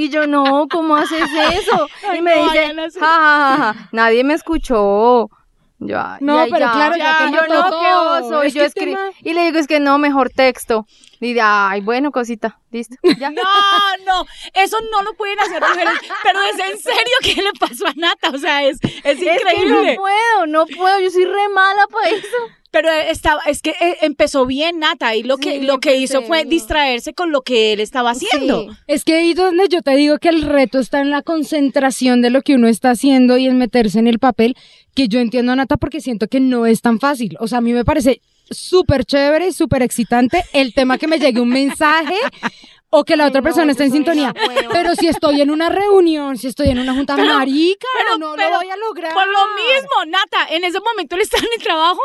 y 0.01 0.09
yo, 0.09 0.27
no, 0.27 0.67
¿cómo 0.69 0.97
haces 0.97 1.23
eso? 1.53 1.87
Ay, 2.11 2.19
y 2.19 2.23
me 2.23 2.35
no 2.35 2.43
dice, 2.43 2.59
vayan 2.59 2.79
a 2.81 2.83
ja, 2.83 2.87
hacer- 2.89 3.01
ja, 3.01 3.57
ja, 3.57 3.57
ja, 3.75 3.89
nadie 3.93 4.25
me 4.25 4.35
escuchó. 4.35 5.31
Yo, 5.87 6.01
ay, 6.01 6.19
No, 6.21 6.41
ay, 6.41 6.51
pero 6.51 6.71
claro, 6.71 6.97
ya 6.97 7.19
te 7.19 7.25
Y 7.25 7.33
yo, 7.33 7.41
no, 7.49 7.81
qué 7.81 7.95
oso. 7.95 8.45
Y 8.45 8.51
yo 8.51 8.65
escribí, 8.65 8.97
y 9.23 9.35
le 9.35 9.45
digo, 9.45 9.59
es 9.59 9.67
que 9.67 9.81
no, 9.81 9.99
mejor 9.99 10.31
texto. 10.31 10.87
Y 11.21 11.35
de, 11.35 11.41
ay, 11.41 11.81
bueno, 11.81 12.11
cosita, 12.11 12.59
listo, 12.71 12.97
ya. 13.19 13.31
No, 13.31 13.43
no, 14.07 14.27
eso 14.55 14.77
no 14.91 15.03
lo 15.03 15.15
pueden 15.15 15.39
hacer 15.41 15.61
mujeres. 15.63 15.95
Pero 16.23 16.39
es 16.43 16.59
en 16.73 16.79
serio 16.79 17.17
que 17.23 17.43
le 17.43 17.53
pasó 17.59 17.87
a 17.87 17.93
Nata. 17.95 18.31
O 18.31 18.39
sea, 18.39 18.65
es, 18.65 18.79
es 18.83 19.03
Es 19.05 19.19
que 19.19 19.25
no 19.25 19.51
increíble. 19.53 19.97
puedo, 19.97 20.47
no 20.47 20.67
puedo, 20.67 21.01
yo 21.01 21.11
soy 21.11 21.25
re 21.25 21.49
mala 21.55 21.87
para 21.89 22.09
eso. 22.11 22.27
Pero 22.73 22.91
estaba, 22.91 23.41
es 23.47 23.61
que 23.61 23.71
eh, 23.81 23.99
empezó 24.01 24.47
bien 24.47 24.79
Nata 24.79 25.15
y 25.15 25.23
lo 25.23 25.37
que, 25.37 25.61
Sí, 25.61 25.67
lo 25.67 25.79
que 25.79 25.97
hizo 25.97 26.23
fue 26.23 26.47
distraerse 26.47 27.13
con 27.13 27.31
lo 27.31 27.43
que 27.43 27.75
él 27.75 27.81
estaba 27.81 28.11
haciendo. 28.13 28.63
Sí. 28.63 28.69
Es 28.87 29.05
que 29.05 29.15
ahí 29.15 29.35
donde 29.35 29.69
yo 29.69 29.83
te 29.83 29.95
digo 29.95 30.19
que 30.19 30.31
el 30.31 30.41
reto 30.41 30.79
está 30.79 31.01
en 31.03 31.11
la 31.11 31.21
concentración 31.21 32.23
de 32.23 32.31
lo 32.31 32.41
que 32.41 32.55
uno 32.55 32.69
está 32.69 32.91
haciendo 32.91 33.37
y 33.37 33.47
en 33.47 33.59
meterse 33.59 33.99
en 33.99 34.09
el 34.09 34.19
papel, 34.19 34.57
que 34.95 35.07
yo 35.07 35.21
entiendo 35.21 35.53
a 35.53 35.57
Nata 35.57 35.77
porque 35.77 36.01
siento 36.01 36.29
que 36.29 36.41
no 36.41 36.65
es 36.65 36.81
tan 36.81 36.99
fácil. 36.99 37.37
O 37.41 37.47
sea, 37.47 37.59
a 37.59 37.61
mí 37.61 37.75
me 37.75 37.85
parece 37.85 38.23
súper 38.51 39.05
chévere 39.05 39.49
y 39.49 39.53
súper 39.53 39.83
excitante 39.83 40.43
el 40.55 40.73
tema 40.73 40.97
que 40.97 41.07
me 41.09 41.19
llegue 41.19 41.41
un 41.43 41.51
mensaje 41.51 42.17
o 42.89 43.05
que 43.05 43.17
la 43.17 43.27
otra 43.27 43.41
no, 43.41 43.45
persona 43.45 43.73
esté 43.73 43.85
en 43.85 43.93
sintonía. 43.93 44.35
Pero 44.73 44.95
si 44.95 45.09
estoy 45.09 45.43
en 45.43 45.51
una 45.51 45.69
reunión, 45.69 46.39
si 46.39 46.47
estoy 46.49 46.69
en 46.71 46.79
una 46.79 46.95
junta 46.95 47.17
Pero- 47.17 47.35
marica, 47.35 47.87
pero- 47.99 48.19
no 48.19 48.33
pero 48.35 48.51
lo 48.51 48.57
voy 48.57 48.71
a 48.71 48.77
lograr. 48.77 49.13
Por 49.13 49.27
lo 49.27 49.41
mismo, 49.57 50.05
Nata, 50.09 50.55
en 50.55 50.65
ese 50.65 50.81
momento 50.81 51.17
él 51.17 51.23
estaba 51.23 51.43
en 51.43 51.51
el 51.59 51.63
trabajo. 51.63 52.01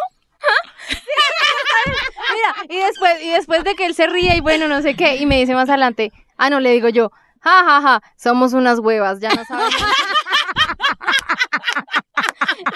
Mira, 2.34 2.56
y 2.70 2.78
después, 2.86 3.22
y 3.24 3.30
después 3.32 3.64
de 3.64 3.76
que 3.76 3.86
él 3.86 3.96
se 3.96 4.08
ríe 4.08 4.36
y 4.36 4.40
bueno, 4.42 4.68
no 4.68 4.82
sé 4.82 4.96
qué, 4.96 5.16
y 5.16 5.26
me 5.26 5.38
dice 5.38 5.54
más 5.54 5.70
adelante, 5.70 6.12
ah, 6.38 6.50
no, 6.50 6.60
le 6.60 6.72
digo 6.72 6.90
yo, 6.90 7.12
ja, 7.42 7.64
ja, 7.66 7.82
ja, 7.82 8.02
somos 8.18 8.54
unas 8.54 8.80
huevas, 8.80 9.20
ya 9.20 9.30
no 9.30 9.44
sabemos. 9.46 9.74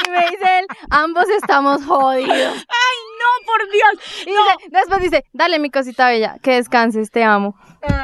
y 0.05 0.09
me 0.09 0.19
dice 0.29 0.59
él, 0.59 0.65
ambos 0.89 1.29
estamos 1.29 1.85
jodidos. 1.85 2.29
¡Ay, 2.29 2.97
no, 3.19 3.45
por 3.45 3.71
Dios! 3.71 4.21
Y 4.21 4.29
dice- 4.29 4.69
después 4.69 5.01
dice, 5.01 5.25
dale 5.33 5.59
mi 5.59 5.69
cosita 5.69 6.07
bella, 6.07 6.37
que 6.41 6.51
descanses, 6.55 7.11
te 7.11 7.23
amo. 7.23 7.55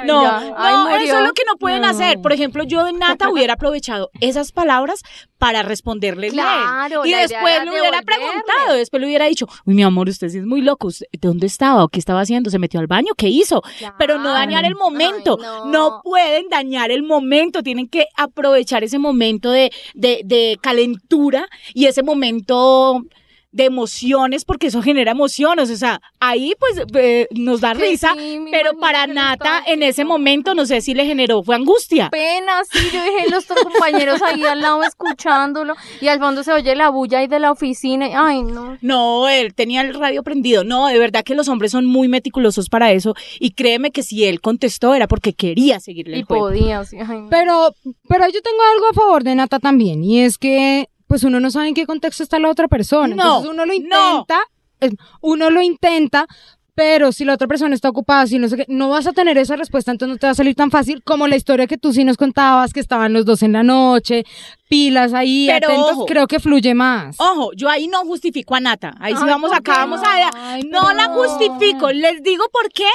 No, 0.06 0.24
ya. 0.24 0.40
No, 0.58 0.90
eso 0.98 1.18
es 1.20 1.24
lo 1.26 1.34
que 1.34 1.44
no 1.46 1.56
pueden 1.58 1.82
No. 1.82 1.88
hacer. 1.90 2.20
Por 2.22 2.34
ejemplo, 2.34 2.64
yo 2.64 2.84
de 2.84 2.94
Nata 2.94 3.30
hubiera 3.30 3.54
aprovechado 3.54 4.10
esas 4.22 4.52
palabras 4.52 5.02
para 5.38 5.62
responderle 5.64 6.30
Claro, 6.30 7.06
Y 7.06 7.12
después 7.12 7.64
le 7.64 7.70
hubiera 7.70 8.00
devolverle. 8.00 8.02
preguntado, 8.06 8.74
después 8.76 9.00
le 9.02 9.08
hubiera 9.08 9.26
dicho, 9.26 9.46
uy, 9.66 9.76
mi 9.76 9.84
amor, 9.84 10.10
usted 10.10 10.30
sí 10.30 10.40
es 10.40 10.46
muy 10.46 10.62
loco, 10.62 10.88
¿usted 10.88 11.06
dónde 11.22 11.46
estaba 11.48 11.84
o 11.84 11.90
qué 11.90 12.00
estaba 12.00 12.22
haciendo? 12.22 12.50
¿Se 12.50 12.58
metió 12.60 12.80
al 12.80 12.88
baño? 12.88 13.14
¿Qué 13.16 13.28
hizo? 13.28 13.62
Pero 14.00 14.18
no 14.18 14.32
dañar 14.32 14.66
el 14.66 14.76
momento. 14.76 15.38
Ay, 15.40 15.46
no. 15.46 15.66
no. 15.66 16.02
pueden 16.04 16.50
dañar 16.50 16.90
el 16.92 17.04
momento. 17.04 17.62
Tienen 17.62 17.88
que 17.88 18.08
aprovechar 18.18 18.84
ese 18.84 18.98
momento 19.00 19.52
de, 19.52 19.72
de, 19.94 20.22
de 20.26 20.58
calentura 20.62 21.48
y 21.74 21.86
ese 21.86 22.02
momento 22.04 23.04
de 23.52 23.64
emociones, 23.66 24.46
porque 24.46 24.68
eso 24.68 24.82
genera 24.82 25.12
emociones, 25.12 25.72
o 25.72 25.76
sea, 25.78 26.00
ahí 26.20 26.54
pues 26.60 26.86
eh, 26.96 27.28
nos 27.32 27.62
da 27.62 27.74
Sí, 27.74 27.82
risa, 27.82 28.14
sí, 28.16 28.46
pero 28.52 28.78
para 28.78 29.08
Nata 29.08 29.64
en 29.66 29.82
ese 29.84 30.04
momento 30.06 30.54
no 30.54 30.66
sé 30.66 30.82
si 30.82 30.94
le 30.94 31.06
generó, 31.06 31.42
fue 31.44 31.56
angustia. 31.56 32.10
Pena, 32.10 32.62
sí, 32.72 32.78
yo 32.94 33.02
dejé 33.02 33.30
los 33.32 33.48
dos 33.48 33.58
compañeros 33.64 34.22
ahí 34.22 34.44
al 34.44 34.62
lado 34.62 34.84
escuchándolo 34.84 35.76
y 36.02 36.08
al 36.08 36.20
fondo 36.20 36.44
se 36.44 36.52
oye 36.52 36.76
la 36.76 36.90
bulla 36.90 37.20
ahí 37.20 37.28
de 37.28 37.40
la 37.40 37.52
oficina. 37.52 38.08
y- 38.08 38.14
Ay, 38.16 38.44
no. 38.44 38.78
No, 38.82 39.28
él 39.30 39.54
tenía 39.56 39.82
el 39.82 39.94
radio 39.94 40.24
prendido. 40.24 40.64
No, 40.64 40.88
de 40.88 41.00
verdad 41.00 41.24
que 41.24 41.34
los 41.36 41.48
hombres 41.48 41.72
son 41.72 41.86
muy 41.86 42.08
meticulosos 42.08 42.70
para 42.70 42.92
eso. 42.92 43.16
Y 43.40 43.52
créeme 43.52 43.92
que 43.92 44.04
si 44.04 44.26
él 44.26 44.42
contestó 44.42 44.94
era 44.94 45.08
porque 45.08 45.34
quería 45.34 45.80
seguirle 45.80 46.18
Y 46.18 46.20
el 46.20 46.26
juego. 46.26 46.48
podía, 46.50 46.84
sí. 46.86 46.98
Ay, 47.00 47.22
no. 47.22 47.30
Pero, 47.30 47.74
pero 48.10 48.26
yo 48.28 48.42
tengo 48.42 48.60
algo 48.74 48.88
a 48.90 48.94
favor 48.94 49.24
de 49.24 49.36
Nata 49.36 49.60
también, 49.60 50.04
y 50.04 50.22
es 50.22 50.38
que 50.38 50.90
pues 51.08 51.24
uno 51.24 51.40
no 51.40 51.50
sabe 51.52 51.70
en 51.70 51.74
qué 51.74 51.86
contexto 51.86 52.24
está 52.24 52.38
la 52.40 52.50
otra 52.50 52.68
persona. 52.68 53.16
No, 53.16 53.24
Entonces 53.40 53.52
uno 53.52 53.66
lo 53.66 53.68
no. 53.68 53.74
intenta, 53.74 54.40
eh, 54.82 54.92
uno 55.22 55.50
lo 55.50 55.62
intenta, 55.62 56.28
pero 56.76 57.12
si 57.12 57.26
la 57.26 57.34
otra 57.34 57.48
persona 57.48 57.74
está 57.74 57.90
ocupada, 57.90 58.28
si 58.28 58.38
no 58.38 58.48
sé 58.48 58.58
qué, 58.58 58.66
no 58.68 58.90
vas 58.90 59.08
a 59.08 59.12
tener 59.14 59.36
esa 59.40 59.56
respuesta, 59.56 59.90
entonces 59.92 60.14
no 60.14 60.20
te 60.20 60.28
va 60.28 60.32
a 60.32 60.36
salir 60.36 60.54
tan 60.54 60.70
fácil 60.70 61.02
como 61.04 61.28
la 61.28 61.36
historia 61.36 61.66
que 61.66 61.78
tú 61.80 61.92
sí 61.92 62.04
nos 62.04 62.18
contabas, 62.18 62.72
que 62.72 62.80
estaban 62.80 63.14
los 63.14 63.26
dos 63.26 63.42
en 63.42 63.54
la 63.54 63.64
noche, 63.64 64.26
pilas 64.70 65.14
ahí, 65.14 65.48
Pero 65.50 65.70
atentos, 65.70 65.92
ojo. 65.94 66.06
creo 66.06 66.28
que 66.28 66.40
fluye 66.40 66.76
más. 66.76 67.16
Ojo, 67.20 67.52
yo 67.56 67.68
ahí 67.68 67.88
no 67.88 68.02
justifico 68.02 68.54
a 68.54 68.60
Nata. 68.60 68.94
Ahí 69.00 69.14
sí 69.16 69.20
Ay, 69.24 69.28
vamos 69.30 69.50
¿por 69.50 69.58
acá, 69.58 69.78
vamos 69.78 70.02
no? 70.02 70.08
a... 70.08 70.32
Ay, 70.54 70.62
No 70.70 70.94
la 70.94 71.08
no. 71.08 71.16
justifico. 71.16 71.90
Les 71.92 72.22
digo 72.22 72.46
por 72.52 72.72
qué. 72.72 72.86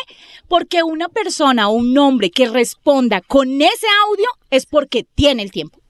Porque 0.46 0.84
una 0.84 1.08
persona 1.08 1.68
o 1.68 1.72
un 1.72 1.98
hombre 1.98 2.30
que 2.30 2.46
responda 2.48 3.20
con 3.20 3.50
ese 3.62 3.86
audio 4.08 4.26
es 4.50 4.64
porque 4.66 5.04
tiene 5.16 5.42
el 5.42 5.50
tiempo. 5.50 5.80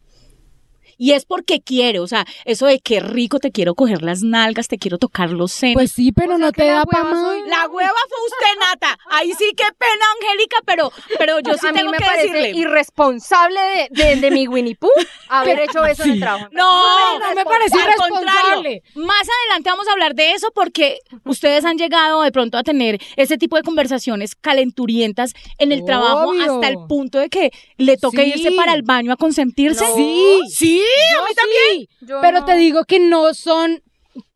Y 1.05 1.13
es 1.15 1.25
porque 1.25 1.61
quiere, 1.61 1.99
o 1.99 2.07
sea, 2.07 2.25
eso 2.45 2.67
de 2.67 2.79
qué 2.79 3.01
rico 3.01 3.41
te 3.41 3.51
quiero 3.51 3.75
coger 3.75 4.03
las 4.03 4.23
nalgas, 4.23 4.69
te 4.69 4.79
quiero 4.79 4.99
tocar 4.99 5.31
los 5.31 5.51
senos. 5.51 5.75
Pues 5.75 5.91
sí, 5.91 6.13
pero 6.13 6.35
O 6.35 6.37
sea 6.37 6.47
no 6.47 6.53
te 6.53 6.65
da 6.67 6.85
para 6.85 7.03
más. 7.05 7.21
soy- 7.21 7.49
La 7.49 7.67
hueva 7.69 7.91
fue 8.09 8.19
usted, 8.27 8.61
Nata. 8.61 8.99
Ahí 9.11 9.33
sí, 9.37 9.47
qué 9.57 9.65
pena, 9.77 10.05
Angélica, 10.21 10.59
pero, 10.65 10.93
pero 11.19 11.41
yo 11.41 11.55
sí 11.55 11.67
a 11.67 11.73
mí 11.73 11.79
tengo 11.79 11.91
me 11.91 11.99
que 11.99 12.05
parece 12.05 12.29
decirle. 12.33 12.59
irresponsable 12.61 13.61
de, 13.91 14.05
de, 14.05 14.17
de 14.17 14.31
mi 14.31 14.47
Winnie 14.47 14.77
Pooh 14.77 14.91
haber 15.29 15.61
hecho 15.63 15.85
eso 15.85 16.05
en 16.05 16.11
el 16.13 16.21
trabajo. 16.21 16.47
No, 16.53 17.19
no 17.19 17.35
me 17.35 17.45
parece 17.45 17.77
irresponsable. 17.79 18.83
Más 18.95 19.27
adelante 19.41 19.71
vamos 19.71 19.89
a 19.89 19.93
hablar 19.93 20.15
de 20.15 20.33
eso 20.35 20.49
porque 20.55 20.99
ustedes 21.25 21.65
han 21.65 21.79
llegado 21.79 22.23
de 22.23 22.31
pronto 22.31 22.59
a 22.59 22.63
tener 22.63 23.01
ese 23.17 23.39
tipo 23.39 23.57
de 23.57 23.63
conversaciones 23.63 24.37
calenturientas 24.37 25.33
en 25.59 25.73
el 25.73 25.85
trabajo 25.85 26.33
hasta 26.33 26.69
el 26.69 26.77
punto 26.89 27.19
de 27.19 27.29
que 27.29 27.51
le 27.77 27.97
toque 27.97 28.23
Sí. 28.25 28.33
irse 28.37 28.53
para 28.53 28.75
el 28.75 28.83
baño 28.83 29.13
a 29.13 29.17
consentirse. 29.17 29.85
No. 29.85 29.97
Sí, 29.97 30.41
Sí, 30.49 30.83
a 31.19 31.29
mí 31.29 31.35
también. 31.35 31.63
sí, 31.71 31.89
Yo 32.01 32.21
pero 32.21 32.41
no. 32.41 32.45
te 32.45 32.55
digo 32.57 32.85
que 32.85 33.01
no 33.01 33.35
son 33.35 33.83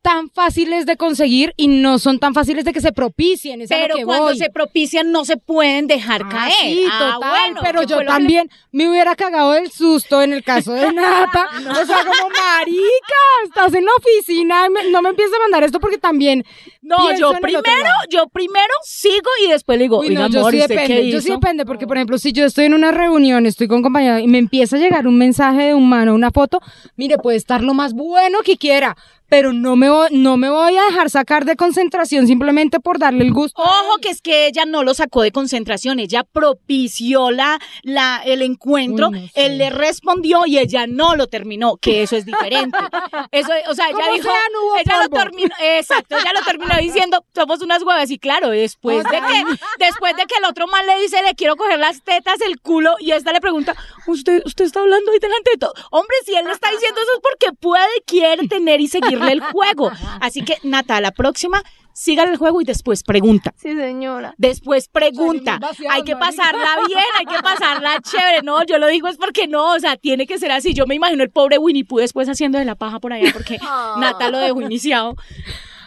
tan 0.06 0.30
fáciles 0.30 0.86
de 0.86 0.96
conseguir 0.96 1.52
y 1.56 1.66
no 1.66 1.98
son 1.98 2.20
tan 2.20 2.32
fáciles 2.32 2.64
de 2.64 2.72
que 2.72 2.80
se 2.80 2.92
propicien. 2.92 3.60
Es 3.62 3.68
Pero 3.68 3.96
cuando 4.04 4.26
voy. 4.26 4.38
se 4.38 4.50
propician 4.50 5.10
no 5.10 5.24
se 5.24 5.36
pueden 5.36 5.88
dejar 5.88 6.22
Ah, 6.26 6.28
caer. 6.30 6.54
sí, 6.60 6.84
Ah, 6.88 7.14
total, 7.16 7.30
bueno, 7.30 7.60
pero 7.64 7.80
¿qué 7.80 7.86
yo 7.88 8.00
le- 8.00 8.06
también 8.06 8.48
me 8.70 8.88
hubiera 8.88 9.16
cagado 9.16 9.50
del 9.52 9.68
susto 9.72 10.22
en 10.22 10.32
el 10.32 10.44
caso 10.44 10.72
de 10.74 10.92
Nata. 10.92 11.48
O 11.82 11.84
sea, 11.84 12.04
como 12.04 12.30
marica, 12.30 13.20
estás 13.46 13.74
en 13.74 13.84
la 13.84 13.90
oficina 13.98 14.66
y 14.66 14.70
me- 14.70 14.90
no 14.90 15.02
me 15.02 15.08
empieces 15.08 15.34
a 15.34 15.42
mandar 15.42 15.64
esto 15.64 15.80
porque 15.80 15.98
también 15.98 16.44
No, 16.82 16.96
yo 17.18 17.32
primero, 17.40 17.90
yo 18.08 18.28
primero 18.28 18.74
sigo 18.84 19.28
y 19.44 19.50
después 19.50 19.76
le 19.78 19.84
digo, 19.86 19.98
Uy, 19.98 20.10
oiga, 20.10 20.20
no, 20.22 20.28
yo 20.28 20.38
amor, 20.38 20.52
sí 20.52 20.60
¿usted 20.60 20.74
qué 20.76 20.80
depende, 20.82 21.10
yo 21.10 21.20
sí 21.20 21.30
depende, 21.30 21.66
porque 21.66 21.86
por 21.88 21.96
ejemplo, 21.96 22.16
si 22.18 22.32
yo 22.32 22.44
estoy 22.44 22.66
en 22.66 22.74
una 22.74 22.92
reunión, 22.92 23.44
estoy 23.44 23.66
con 23.66 23.82
compañera 23.82 24.20
y 24.20 24.28
me 24.28 24.38
empieza 24.38 24.76
a 24.76 24.78
llegar 24.78 25.08
un 25.08 25.18
mensaje 25.18 25.62
de 25.64 25.74
un 25.74 25.88
mano, 25.88 26.14
una 26.14 26.30
foto, 26.30 26.60
mire, 26.96 27.18
puede 27.18 27.36
estar 27.38 27.60
lo 27.64 27.74
más 27.74 27.92
bueno 27.92 28.38
que 28.44 28.56
quiera, 28.56 28.96
pero 29.28 29.52
no 29.52 29.76
me 29.76 29.90
voy, 29.90 30.08
no 30.12 30.36
me 30.36 30.50
voy 30.50 30.76
a 30.76 30.82
dejar 30.84 31.10
sacar 31.10 31.44
de 31.44 31.56
concentración 31.56 32.26
simplemente 32.26 32.80
por 32.80 32.98
darle 32.98 33.24
el 33.24 33.32
gusto. 33.32 33.60
Ojo 33.60 33.98
que 34.00 34.10
es 34.10 34.20
que 34.20 34.46
ella 34.46 34.64
no 34.66 34.82
lo 34.82 34.94
sacó 34.94 35.22
de 35.22 35.32
concentración, 35.32 35.98
ella 35.98 36.24
propició 36.24 37.30
la, 37.30 37.58
la, 37.82 38.22
el 38.24 38.42
encuentro, 38.42 39.08
Uy, 39.08 39.20
no 39.20 39.26
sé. 39.26 39.46
él 39.46 39.58
le 39.58 39.70
respondió 39.70 40.46
y 40.46 40.58
ella 40.58 40.86
no 40.86 41.16
lo 41.16 41.26
terminó, 41.26 41.76
que 41.76 42.02
eso 42.02 42.16
es 42.16 42.24
diferente. 42.24 42.76
Eso, 43.32 43.50
o 43.68 43.74
sea, 43.74 43.88
ella 43.88 44.12
dijo, 44.12 44.28
sea, 44.28 44.40
no 44.52 44.66
hubo 44.66 44.76
ella 44.76 45.02
lo 45.02 45.08
terminó, 45.08 45.54
exacto, 45.60 46.16
ella 46.16 46.32
lo 46.32 46.42
terminó 46.44 46.76
diciendo, 46.80 47.24
somos 47.34 47.60
unas 47.60 47.82
huevas 47.82 48.10
y 48.10 48.18
claro, 48.18 48.50
después 48.50 49.04
de 49.04 49.10
que, 49.10 49.44
después 49.78 50.16
de 50.16 50.24
que 50.24 50.36
el 50.38 50.44
otro 50.44 50.66
mal 50.66 50.86
le 50.86 51.00
dice, 51.00 51.22
le 51.22 51.34
quiero 51.34 51.56
coger 51.56 51.78
las 51.78 52.02
tetas, 52.02 52.40
el 52.40 52.60
culo, 52.60 52.94
y 53.00 53.10
esta 53.12 53.32
le 53.32 53.40
pregunta, 53.40 53.74
usted, 54.06 54.42
usted 54.44 54.64
está 54.64 54.80
hablando 54.80 55.12
ahí 55.12 55.18
delante 55.18 55.50
de 55.50 55.58
todo. 55.58 55.72
Hombre, 55.90 56.16
si 56.24 56.34
él 56.34 56.44
le 56.46 56.52
está 56.52 56.70
diciendo 56.70 57.00
eso 57.00 57.12
es 57.14 57.20
porque 57.20 57.56
puede, 57.58 58.02
quiere 58.06 58.46
tener 58.48 58.80
y 58.80 58.88
seguirle 59.16 59.32
el 59.32 59.40
juego. 59.40 59.90
Así 60.20 60.42
que, 60.42 60.56
Nata, 60.62 61.00
la 61.00 61.10
próxima, 61.10 61.62
sígale 61.92 62.32
el 62.32 62.36
juego 62.36 62.60
y 62.60 62.64
después 62.64 63.02
pregunta. 63.02 63.54
Sí, 63.56 63.74
señora. 63.74 64.34
Después 64.36 64.88
pregunta, 64.88 65.58
hay 65.90 66.02
que 66.02 66.16
pasarla 66.16 66.76
bien, 66.86 67.04
hay 67.18 67.26
que 67.26 67.42
pasarla 67.42 67.98
chévere. 68.00 68.42
No, 68.42 68.64
yo 68.64 68.78
lo 68.78 68.86
digo 68.88 69.08
es 69.08 69.16
porque 69.16 69.46
no, 69.48 69.74
o 69.74 69.80
sea, 69.80 69.96
tiene 69.96 70.26
que 70.26 70.38
ser 70.38 70.52
así. 70.52 70.74
Yo 70.74 70.86
me 70.86 70.94
imagino 70.94 71.22
el 71.22 71.30
pobre 71.30 71.58
Winnie 71.58 71.84
Pooh 71.84 71.98
después 71.98 72.28
haciendo 72.28 72.58
de 72.58 72.64
la 72.64 72.74
paja 72.74 73.00
por 73.00 73.12
allá 73.12 73.30
porque 73.32 73.58
Ah. 73.68 73.96
Nata 73.98 74.30
lo 74.30 74.38
dejó 74.38 74.60
iniciado. 74.60 75.16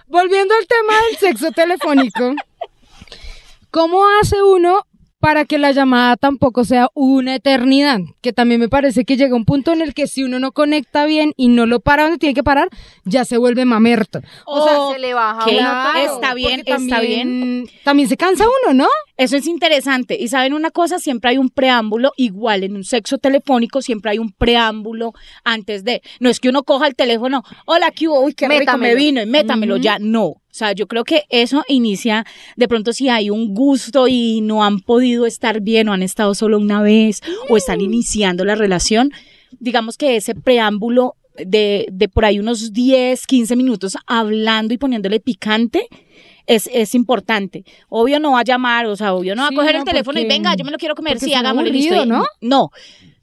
Volviendo 0.07 0.53
al 0.55 0.65
tema 0.65 0.93
del 1.03 1.17
sexo 1.17 1.51
telefónico, 1.51 2.33
¿cómo 3.69 4.03
hace 4.19 4.41
uno 4.41 4.85
para 5.19 5.45
que 5.45 5.58
la 5.58 5.71
llamada 5.71 6.15
tampoco 6.17 6.63
sea 6.63 6.89
una 6.93 7.36
eternidad? 7.36 7.99
Que 8.21 8.34
también 8.34 8.60
me 8.60 8.69
parece 8.69 9.05
que 9.05 9.17
llega 9.17 9.36
un 9.36 9.45
punto 9.45 9.71
en 9.73 9.82
el 9.82 9.93
que 9.93 10.08
si 10.08 10.23
uno 10.23 10.39
no 10.39 10.51
conecta 10.51 11.05
bien 11.05 11.34
y 11.38 11.49
no 11.49 11.65
lo 11.65 11.79
para 11.82 12.03
donde 12.03 12.17
tiene 12.17 12.34
que 12.34 12.43
parar, 12.43 12.69
ya 13.05 13.25
se 13.25 13.38
vuelve 13.38 13.65
mamerto. 13.65 14.21
O 14.45 14.63
sea, 14.65 14.77
se 14.93 14.99
le 14.99 15.13
baja 15.13 15.45
que 15.45 15.58
uno 15.58 15.69
está 16.15 16.34
bien, 16.34 16.60
está 16.62 16.71
también- 16.75 17.65
También 17.84 18.10
se 18.10 18.17
cansa 18.17 18.45
uno, 18.65 18.73
¿no? 18.73 18.88
Eso 19.17 19.36
es 19.36 19.47
interesante. 19.47 20.17
Y 20.19 20.29
saben 20.29 20.53
una 20.53 20.71
cosa, 20.71 20.99
siempre 20.99 21.32
hay 21.32 21.38
un 21.38 21.49
preámbulo, 21.49 22.13
igual 22.15 22.63
en 22.63 22.75
un 22.75 22.84
sexo 22.84 23.17
telefónico 23.17 23.82
siempre 23.82 24.12
hay 24.12 24.19
un 24.19 24.32
preámbulo 24.32 25.13
antes 25.43 25.84
de. 25.84 26.01
No 26.19 26.29
es 26.29 26.39
que 26.39 26.49
uno 26.49 26.63
coja 26.63 26.88
el 26.88 26.95
teléfono, 26.95 27.43
hola, 27.65 27.91
¿qué 27.91 28.08
hubo? 28.08 28.21
Uy, 28.21 28.34
qué 28.34 28.47
rico 28.47 28.55
me 28.60 28.60
Métamelo. 28.65 28.95
vino, 28.97 29.21
y 29.21 29.25
métamelo 29.25 29.75
ya. 29.77 29.97
No. 29.99 30.36
O 30.51 30.53
sea, 30.59 30.73
yo 30.73 30.88
creo 30.88 31.03
que 31.03 31.25
eso 31.29 31.63
inicia, 31.67 32.25
de 32.55 32.67
pronto 32.67 32.91
si 32.91 33.07
hay 33.07 33.29
un 33.29 33.53
gusto 33.53 34.07
y 34.07 34.41
no 34.41 34.63
han 34.63 34.79
podido 34.79 35.25
estar 35.25 35.62
bien 35.62 35.89
o 35.89 35.93
han 35.93 36.01
estado 36.01 36.33
solo 36.33 36.57
una 36.57 36.81
vez 36.81 37.21
o 37.49 37.57
están 37.57 37.81
iniciando 37.81 38.43
la 38.45 38.55
relación, 38.55 39.12
digamos 39.59 39.95
que 39.95 40.15
ese 40.15 40.33
preámbulo 40.33 41.15
de, 41.45 41.88
de 41.91 42.09
por 42.09 42.25
ahí 42.25 42.39
unos 42.39 42.73
10, 42.73 43.25
15 43.25 43.55
minutos 43.55 43.95
hablando 44.07 44.73
y 44.73 44.77
poniéndole 44.77 45.19
picante, 45.19 45.88
es, 46.47 46.67
es 46.73 46.95
importante. 46.95 47.63
Obvio 47.89 48.19
no 48.19 48.31
va 48.31 48.39
a 48.39 48.43
llamar, 48.43 48.88
o 48.88 48.95
sea, 48.95 49.13
obvio 49.13 49.35
no 49.35 49.43
va 49.43 49.49
a 49.49 49.51
coger 49.51 49.75
no, 49.75 49.79
el 49.79 49.85
teléfono 49.85 50.19
y 50.19 50.25
venga, 50.25 50.55
yo 50.55 50.65
me 50.65 50.71
lo 50.71 50.77
quiero 50.77 50.95
comer, 50.95 51.19
sí, 51.19 51.33
hagámoslo 51.33 51.69
listo. 51.69 52.05
¿no? 52.05 52.25
No. 52.41 52.71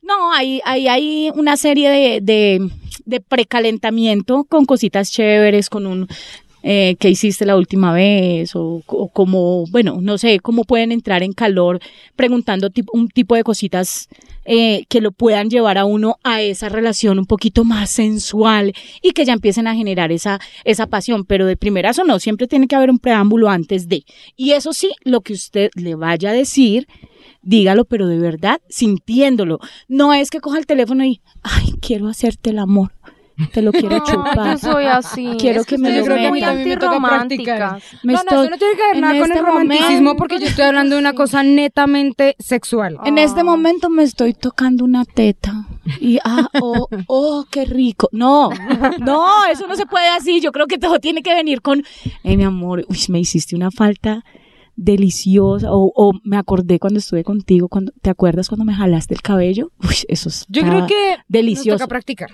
No, 0.00 0.32
hay, 0.32 0.60
hay, 0.64 0.86
hay 0.86 1.32
una 1.34 1.56
serie 1.56 1.90
de, 1.90 2.20
de, 2.22 2.70
de 3.04 3.20
precalentamiento 3.20 4.44
con 4.44 4.64
cositas 4.64 5.10
chéveres, 5.10 5.68
con 5.68 5.84
un 5.84 6.06
eh, 6.68 6.96
qué 6.98 7.08
hiciste 7.10 7.46
la 7.46 7.56
última 7.56 7.92
vez 7.92 8.56
o, 8.56 8.82
o 8.86 9.08
como, 9.08 9.66
bueno, 9.68 10.00
no 10.00 10.18
sé, 10.18 10.40
cómo 10.40 10.64
pueden 10.64 10.90
entrar 10.90 11.22
en 11.22 11.32
calor 11.32 11.78
preguntando 12.16 12.68
un 12.92 13.06
tipo 13.06 13.36
de 13.36 13.44
cositas 13.44 14.08
eh, 14.44 14.84
que 14.88 15.00
lo 15.00 15.12
puedan 15.12 15.48
llevar 15.48 15.78
a 15.78 15.84
uno 15.84 16.16
a 16.24 16.42
esa 16.42 16.68
relación 16.68 17.20
un 17.20 17.26
poquito 17.26 17.62
más 17.62 17.90
sensual 17.90 18.74
y 19.00 19.12
que 19.12 19.24
ya 19.24 19.32
empiecen 19.32 19.68
a 19.68 19.76
generar 19.76 20.10
esa, 20.10 20.40
esa 20.64 20.88
pasión, 20.88 21.24
pero 21.24 21.46
de 21.46 21.56
primerazo 21.56 22.02
no, 22.02 22.18
siempre 22.18 22.48
tiene 22.48 22.66
que 22.66 22.74
haber 22.74 22.90
un 22.90 22.98
preámbulo 22.98 23.48
antes 23.48 23.88
de. 23.88 24.04
Y 24.36 24.50
eso 24.50 24.72
sí, 24.72 24.90
lo 25.04 25.20
que 25.20 25.34
usted 25.34 25.70
le 25.76 25.94
vaya 25.94 26.30
a 26.30 26.32
decir, 26.32 26.88
dígalo, 27.42 27.84
pero 27.84 28.08
de 28.08 28.18
verdad, 28.18 28.60
sintiéndolo. 28.68 29.60
No 29.86 30.12
es 30.12 30.30
que 30.30 30.40
coja 30.40 30.58
el 30.58 30.66
teléfono 30.66 31.04
y, 31.04 31.20
ay, 31.42 31.74
quiero 31.80 32.08
hacerte 32.08 32.50
el 32.50 32.58
amor. 32.58 32.95
Te 33.52 33.60
lo 33.60 33.70
quiero 33.72 33.98
No, 33.98 34.04
chupar. 34.04 34.52
yo 34.52 34.58
soy 34.72 34.84
así. 34.86 35.28
Quiero 35.38 35.60
Es 35.60 35.66
que 35.66 35.76
me 35.76 35.88
ustedes 35.88 36.08
lo 36.08 36.14
metan. 36.14 36.28
muy 36.30 36.42
A 36.42 36.52
mí 36.54 36.64
me 36.64 36.76
toca 36.76 36.98
practicar. 37.00 37.62
antirrománticas. 37.62 37.82
Me 38.02 38.12
no, 38.14 38.18
no, 38.18 38.22
estoy- 38.22 38.38
eso 38.46 38.50
no 38.50 38.58
tiene 38.58 38.74
que 38.76 38.82
ver 38.82 38.94
en 38.94 39.00
nada 39.02 39.12
con 39.18 39.24
el 39.24 39.30
este 39.36 39.42
romanticismo 39.42 39.90
momento- 40.00 40.16
porque 40.16 40.38
yo 40.40 40.46
estoy 40.46 40.64
hablando 40.64 40.94
de 40.94 41.00
una 41.00 41.12
cosa 41.12 41.42
netamente 41.42 42.34
sexual. 42.38 42.96
En 43.04 43.18
este 43.18 43.40
Ah. 43.40 43.44
momento 43.44 43.90
me 43.90 44.02
estoy 44.04 44.32
tocando 44.32 44.84
una 44.84 45.04
teta. 45.04 45.66
Y, 46.00 46.18
ah, 46.24 46.48
oh, 46.62 46.88
oh, 47.08 47.44
qué 47.50 47.64
rico. 47.66 48.08
No, 48.12 48.50
no, 49.00 49.44
eso 49.50 49.66
no 49.66 49.76
se 49.76 49.86
puede 49.86 50.08
así. 50.08 50.40
Yo 50.40 50.50
creo 50.52 50.66
que 50.66 50.78
todo 50.78 50.98
tiene 50.98 51.22
que 51.22 51.34
venir 51.34 51.60
con, 51.60 51.84
eh, 52.24 52.36
mi 52.36 52.42
amor, 52.44 52.84
uy, 52.88 52.98
me 53.08 53.20
hiciste 53.20 53.54
una 53.54 53.70
falta 53.70 54.24
deliciosa. 54.76 55.72
O, 55.72 55.92
o 55.94 56.12
me 56.24 56.36
acordé 56.36 56.78
cuando 56.78 56.98
estuve 56.98 57.24
contigo, 57.24 57.68
cuando, 57.68 57.92
¿te 58.02 58.10
acuerdas 58.10 58.48
cuando 58.48 58.64
me 58.64 58.74
jalaste 58.74 59.14
el 59.14 59.22
cabello? 59.22 59.72
Uy, 59.82 59.96
eso 60.08 60.28
es 60.28 60.46
Yo 60.48 60.62
creo 60.62 60.86
que 60.86 61.16
delicioso. 61.28 61.70
nos 61.70 61.78
toca 61.80 61.88
practicar. 61.88 62.30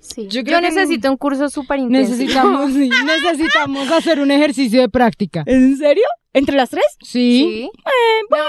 Sí. 0.00 0.28
Yo 0.28 0.40
Yo, 0.40 0.44
creo 0.44 0.60
que 0.60 0.70
necesito 0.70 1.10
un 1.10 1.16
curso 1.16 1.48
súper 1.48 1.80
intenso. 1.80 2.12
Necesitamos, 2.12 2.72
sí, 2.72 2.90
necesitamos 3.04 3.90
hacer 3.90 4.20
un 4.20 4.30
ejercicio 4.30 4.80
de 4.80 4.88
práctica. 4.88 5.42
¿En 5.46 5.76
serio? 5.76 6.04
¿Entre 6.32 6.56
las 6.56 6.70
tres? 6.70 6.84
Sí. 7.02 7.68
Sí. 7.70 7.70
bueno. 8.30 8.44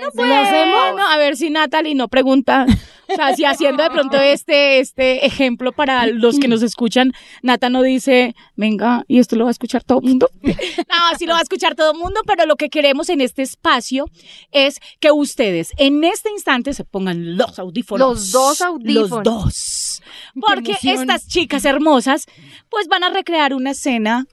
Bueno, 0.00 0.12
pues, 0.14 0.28
lo 0.28 0.34
hacemos. 0.34 1.00
a 1.08 1.18
ver 1.18 1.36
si 1.36 1.50
Natalie 1.50 1.94
no 1.94 2.08
pregunta. 2.08 2.66
O 3.10 3.14
sea, 3.14 3.34
si 3.34 3.44
haciendo 3.44 3.82
de 3.82 3.90
pronto 3.90 4.16
este, 4.20 4.78
este 4.78 5.26
ejemplo 5.26 5.72
para 5.72 6.06
los 6.06 6.38
que 6.38 6.48
nos 6.48 6.62
escuchan, 6.62 7.12
Nata 7.42 7.68
no 7.68 7.82
dice, 7.82 8.34
venga, 8.56 9.04
y 9.08 9.18
esto 9.18 9.36
lo 9.36 9.44
va 9.44 9.50
a 9.50 9.52
escuchar 9.52 9.84
todo 9.84 10.00
el 10.00 10.06
mundo. 10.06 10.30
No, 10.90 11.18
sí 11.18 11.26
lo 11.26 11.32
va 11.32 11.38
a 11.38 11.42
escuchar 11.42 11.74
todo 11.74 11.92
el 11.92 11.98
mundo, 11.98 12.20
pero 12.26 12.46
lo 12.46 12.56
que 12.56 12.68
queremos 12.68 13.08
en 13.08 13.20
este 13.20 13.42
espacio 13.42 14.06
es 14.50 14.80
que 14.98 15.10
ustedes 15.10 15.72
en 15.76 16.02
este 16.04 16.30
instante 16.30 16.74
se 16.74 16.84
pongan 16.84 17.36
los 17.36 17.58
audífonos. 17.58 18.08
Los 18.08 18.32
dos 18.32 18.60
audífonos. 18.60 19.10
Los 19.10 19.22
dos. 19.22 20.02
Porque 20.34 20.76
estas 20.82 21.26
chicas 21.28 21.64
hermosas, 21.64 22.26
pues 22.68 22.88
van 22.88 23.04
a 23.04 23.10
recrear 23.10 23.54
una 23.54 23.70
escena 23.70 24.26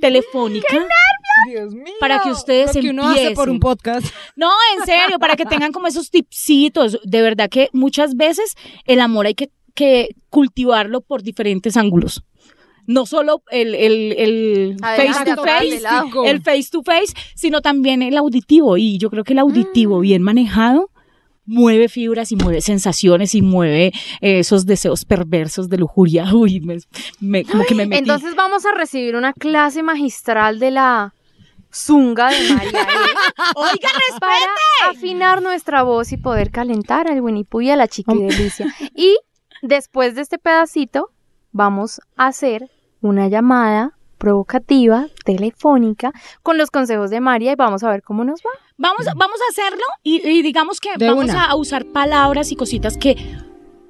telefónica. 0.00 0.86
Dios 1.48 1.74
mío. 1.74 1.94
Para 2.00 2.20
que 2.20 2.30
ustedes 2.30 2.74
Lo 2.74 2.80
que 2.82 2.90
uno 2.90 3.08
hace 3.08 3.30
por 3.32 3.48
empiecen. 3.48 3.50
un 3.50 3.60
podcast. 3.60 4.06
No, 4.36 4.50
en 4.78 4.84
serio, 4.86 5.18
para 5.18 5.36
que 5.36 5.44
tengan 5.46 5.72
como 5.72 5.86
esos 5.86 6.10
tipsitos. 6.10 6.98
De 7.04 7.22
verdad 7.22 7.48
que 7.48 7.68
muchas 7.72 8.16
veces 8.16 8.54
el 8.86 9.00
amor 9.00 9.26
hay 9.26 9.34
que, 9.34 9.50
que 9.74 10.14
cultivarlo 10.30 11.00
por 11.00 11.22
diferentes 11.22 11.76
ángulos. 11.76 12.22
No 12.86 13.04
solo 13.06 13.42
el, 13.50 13.74
el, 13.74 14.14
el 14.16 14.76
face 14.80 15.34
to 15.34 15.42
face, 15.44 15.82
el 16.24 16.42
face 16.42 16.68
to 16.72 16.82
face, 16.82 17.12
sino 17.34 17.60
también 17.60 18.00
el 18.02 18.16
auditivo. 18.16 18.76
Y 18.78 18.96
yo 18.98 19.10
creo 19.10 19.24
que 19.24 19.34
el 19.34 19.38
Mm. 19.38 19.42
auditivo 19.42 20.00
bien 20.00 20.22
manejado 20.22 20.90
mueve 21.44 21.88
fibras 21.88 22.32
y 22.32 22.36
mueve 22.36 22.60
sensaciones 22.62 23.34
y 23.34 23.40
mueve 23.42 23.92
eh, 24.20 24.38
esos 24.40 24.66
deseos 24.66 25.04
perversos 25.04 25.68
de 25.68 25.78
lujuria. 25.78 26.24
Uy, 26.34 26.60
me, 26.60 26.78
me- 27.20 27.44
como 27.44 27.64
que 27.64 27.74
me 27.74 27.86
metí. 27.86 28.00
Entonces 28.00 28.34
vamos 28.34 28.64
a 28.66 28.72
recibir 28.72 29.16
una 29.16 29.32
clase 29.34 29.82
magistral 29.82 30.58
de 30.58 30.70
la 30.70 31.14
zunga 31.72 32.30
de 32.30 32.54
María 32.54 32.70
E. 32.82 33.14
Oiga, 33.56 33.88
para 34.20 34.90
afinar 34.90 35.42
nuestra 35.42 35.82
voz 35.82 36.12
y 36.12 36.16
poder 36.16 36.50
calentar 36.50 37.08
al 37.08 37.20
Winnie 37.20 37.44
Pooh 37.44 37.60
y 37.62 37.70
a 37.70 37.76
la 37.76 37.88
chiqui 37.88 38.16
delicia. 38.16 38.66
Y 38.94 39.16
después 39.62 40.14
de 40.14 40.22
este 40.22 40.38
pedacito, 40.38 41.10
vamos 41.52 42.00
a 42.16 42.26
hacer 42.28 42.70
una 43.00 43.28
llamada 43.28 43.92
provocativa, 44.18 45.06
telefónica, 45.24 46.12
con 46.42 46.58
los 46.58 46.70
consejos 46.70 47.10
de 47.10 47.20
María 47.20 47.52
y 47.52 47.56
vamos 47.56 47.84
a 47.84 47.90
ver 47.90 48.02
cómo 48.02 48.24
nos 48.24 48.40
va. 48.40 48.50
Vamos, 48.76 49.06
vamos 49.16 49.38
a 49.40 49.50
hacerlo 49.50 49.84
y, 50.02 50.26
y 50.28 50.42
digamos 50.42 50.80
que 50.80 50.90
De 50.96 51.08
vamos 51.08 51.24
una. 51.26 51.44
a 51.44 51.54
usar 51.54 51.84
palabras 51.86 52.50
y 52.50 52.56
cositas 52.56 52.96
que 52.96 53.16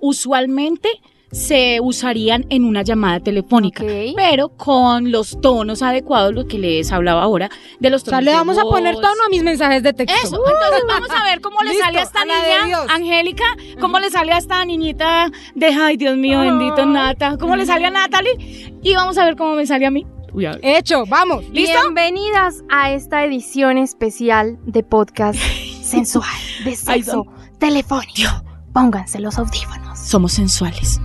usualmente 0.01 0.89
se 1.31 1.81
usarían 1.81 2.47
en 2.49 2.65
una 2.65 2.83
llamada 2.83 3.21
telefónica, 3.21 3.85
pero 4.17 4.49
con 4.51 5.13
los 5.13 5.41
tonos 5.41 5.83
adecuados, 5.83 6.33
lo 6.35 6.47
que 6.47 6.59
les 6.59 6.91
hablaba 6.91 7.23
ahora, 7.23 7.51
de 7.81 7.91
los 7.91 8.03
O 8.03 8.05
tonos 8.07 8.19
sea, 8.19 8.25
le 8.25 8.31
de 8.31 8.37
vamos 8.37 8.59
a 8.59 8.63
poner 8.63 8.95
tono 8.95 9.25
a 9.27 9.29
mis 9.31 9.43
mensajes 9.43 9.83
de 9.83 9.93
texto. 9.93 10.15
Eso, 10.25 10.37
entonces 10.37 10.83
vamos 10.87 11.11
a 11.11 11.25
ver 11.25 11.41
cómo 11.41 11.61
le 11.63 11.71
Listo, 11.71 11.85
sale 11.85 11.99
a 11.99 12.03
esta 12.03 12.21
a 12.23 12.25
niña. 12.25 12.79
Angélica, 12.89 13.45
cómo 13.81 13.99
le 13.99 14.11
sale 14.11 14.33
a 14.33 14.39
esta 14.39 14.65
niñita 14.65 15.31
de, 15.55 15.67
ay, 15.67 15.97
Dios 15.97 16.17
mío, 16.17 16.41
bendito 16.41 16.87
Nata, 16.87 17.37
cómo 17.39 17.57
le 17.57 17.67
sale 17.67 17.87
a 17.87 17.91
Natalie, 17.91 18.73
y 18.83 18.95
vamos 18.95 19.19
a 19.19 19.25
ver 19.25 19.37
cómo 19.37 19.55
me 19.55 19.67
sale 19.67 19.87
a 19.87 19.91
mí. 19.91 20.07
Uy, 20.33 20.47
a 20.47 20.53
ver. 20.53 20.61
Hecho, 20.63 21.05
vamos. 21.07 21.45
¿Listo? 21.51 21.79
Bienvenidas 21.81 22.63
a 22.71 22.93
esta 22.93 23.25
edición 23.25 23.79
especial 23.79 24.59
de 24.65 24.83
podcast 24.83 25.39
sensual, 25.83 26.29
de 26.65 26.77
sexo 26.77 27.27
telefónico. 27.59 28.48
Pónganse 28.73 29.19
los 29.21 29.39
audífonos. 29.39 29.99
Somos 29.99 30.33
sensuales. 30.33 31.01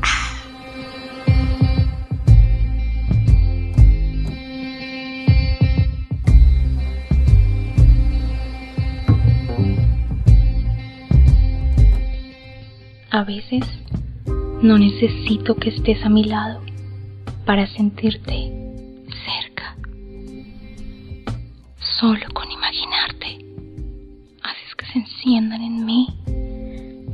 A 13.11 13.23
veces 13.23 13.63
no 14.63 14.77
necesito 14.79 15.55
que 15.55 15.69
estés 15.69 16.03
a 16.03 16.09
mi 16.09 16.23
lado 16.23 16.61
para 17.45 17.67
sentirte 17.67 18.51
cerca. 19.25 19.75
Solo 21.99 22.25
con 22.33 22.49
imaginarte 22.49 23.45
haces 24.41 24.75
que 24.75 24.85
se 24.87 24.99
enciendan 24.99 25.61
en 25.61 25.85
mí 25.85 26.22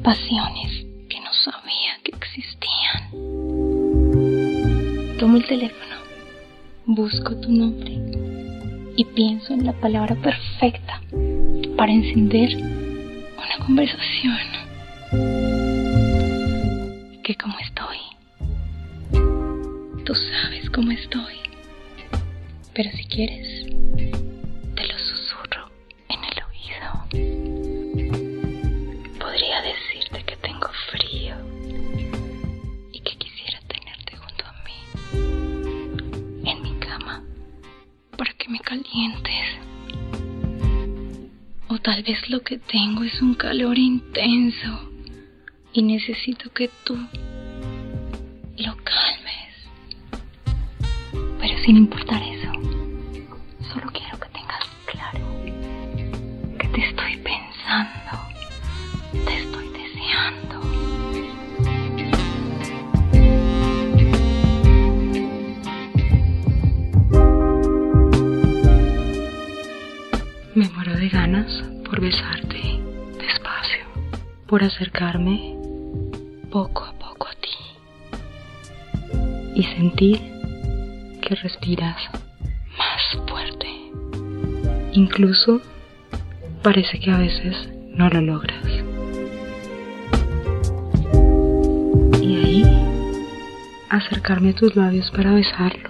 pasiones 0.04 0.86
que 1.10 1.20
no 1.20 1.34
sabía 1.34 2.00
que 2.04 2.12
existían. 2.16 3.10
Tomo 5.18 5.38
el 5.38 5.46
teléfono, 5.46 5.96
busco 6.86 7.36
tu 7.36 7.52
nombre 7.52 7.92
y 8.96 9.04
pienso 9.04 9.54
en 9.54 9.66
la 9.66 9.74
palabra 9.74 10.16
perfecta 10.16 11.02
para 11.76 11.92
encender 11.92 12.56
una 12.58 13.66
conversación 13.66 14.38
que 17.24 17.36
como 17.36 17.58
estoy. 17.60 17.98
Tú 20.06 20.14
sabes 20.16 20.70
cómo 20.70 20.92
estoy. 20.92 21.36
Pero 22.74 22.92
si 22.92 23.06
quieres, 23.06 23.49
tal 41.90 42.04
vez 42.04 42.30
lo 42.30 42.42
que 42.42 42.60
tengo 42.60 43.04
es 43.04 43.20
un 43.20 43.34
calor 43.34 43.76
intenso 43.76 44.92
y 45.74 45.82
necesito 45.82 46.52
que 46.52 46.70
tú 46.84 46.96
lo 48.58 48.78
calmes. 48.84 49.54
Pero 51.40 51.58
sin 51.66 51.78
importar 51.78 52.22
eso, 52.22 52.52
solo 53.74 53.92
quiero 53.92 54.20
que 54.20 54.30
tengas 54.30 54.66
claro 54.86 55.26
que 56.60 56.68
te 56.68 56.90
estoy 56.90 57.18
pensando, 57.18 58.12
te 59.26 59.34
estoy 59.40 59.68
deseando. 59.70 60.62
Me 70.54 70.70
muero 70.70 70.96
de 70.96 71.10
ganas 71.10 71.69
por 71.90 72.02
besarte 72.02 72.80
despacio, 73.18 73.86
por 74.46 74.64
acercarme 74.64 75.56
poco 76.52 76.84
a 76.84 76.94
poco 76.94 77.28
a 77.28 77.32
ti 77.32 77.50
y 79.56 79.64
sentir 79.64 80.22
que 81.22 81.34
respiras 81.34 81.98
más 82.78 83.28
fuerte. 83.28 83.68
Incluso 84.94 85.62
parece 86.62 87.00
que 87.00 87.12
a 87.12 87.18
veces 87.18 87.70
no 87.96 88.08
lo 88.10 88.22
logras. 88.22 88.66
Y 92.22 92.36
ahí 92.36 92.64
acercarme 93.90 94.52
a 94.52 94.56
tus 94.56 94.76
labios 94.76 95.10
para 95.10 95.34
besarlos 95.34 95.89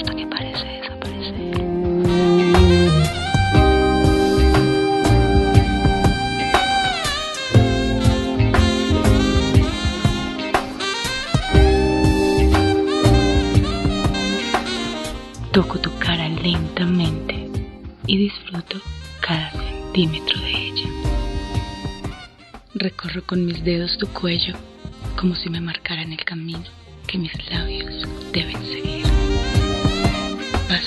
hasta 0.00 0.14
que 0.14 0.26
parece 0.26 0.64
desaparecer. 0.64 1.56
Toco 15.52 15.78
tu 15.80 15.90
cara 15.98 16.28
lentamente 16.28 17.50
y 18.06 18.16
disfruto 18.16 18.80
cada 19.20 19.50
centímetro 19.50 20.40
de 20.40 20.50
ella. 20.50 20.88
Recorro 22.74 23.22
con 23.26 23.44
mis 23.44 23.62
dedos 23.62 23.98
tu 23.98 24.06
cuello 24.08 24.54
como 25.18 25.34
si 25.34 25.50
me 25.50 25.60
marcaran 25.60 26.10
el 26.12 26.24
camino 26.24 26.64
que 27.06 27.18
mis 27.18 27.50
labios 27.50 27.79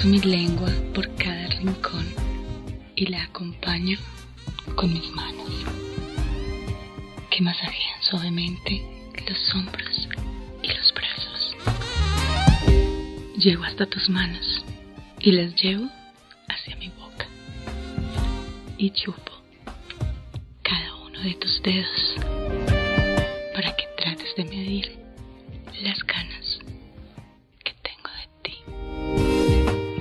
Mi 0.04 0.20
lengua 0.20 0.70
por 0.94 1.16
cada 1.16 1.48
rincón 1.48 2.06
y 2.94 3.06
la 3.06 3.24
acompaño 3.24 3.98
con 4.76 4.92
mis 4.92 5.10
manos, 5.12 5.50
que 7.32 7.42
masajean 7.42 8.02
suavemente 8.02 8.82
los 9.30 9.56
hombros 9.56 10.10
y 10.62 10.68
los 10.68 10.94
brazos. 10.94 11.56
Llego 13.38 13.64
hasta 13.64 13.86
tus 13.86 14.10
manos 14.10 14.66
y 15.22 15.32
las 15.32 15.56
llevo 15.56 15.90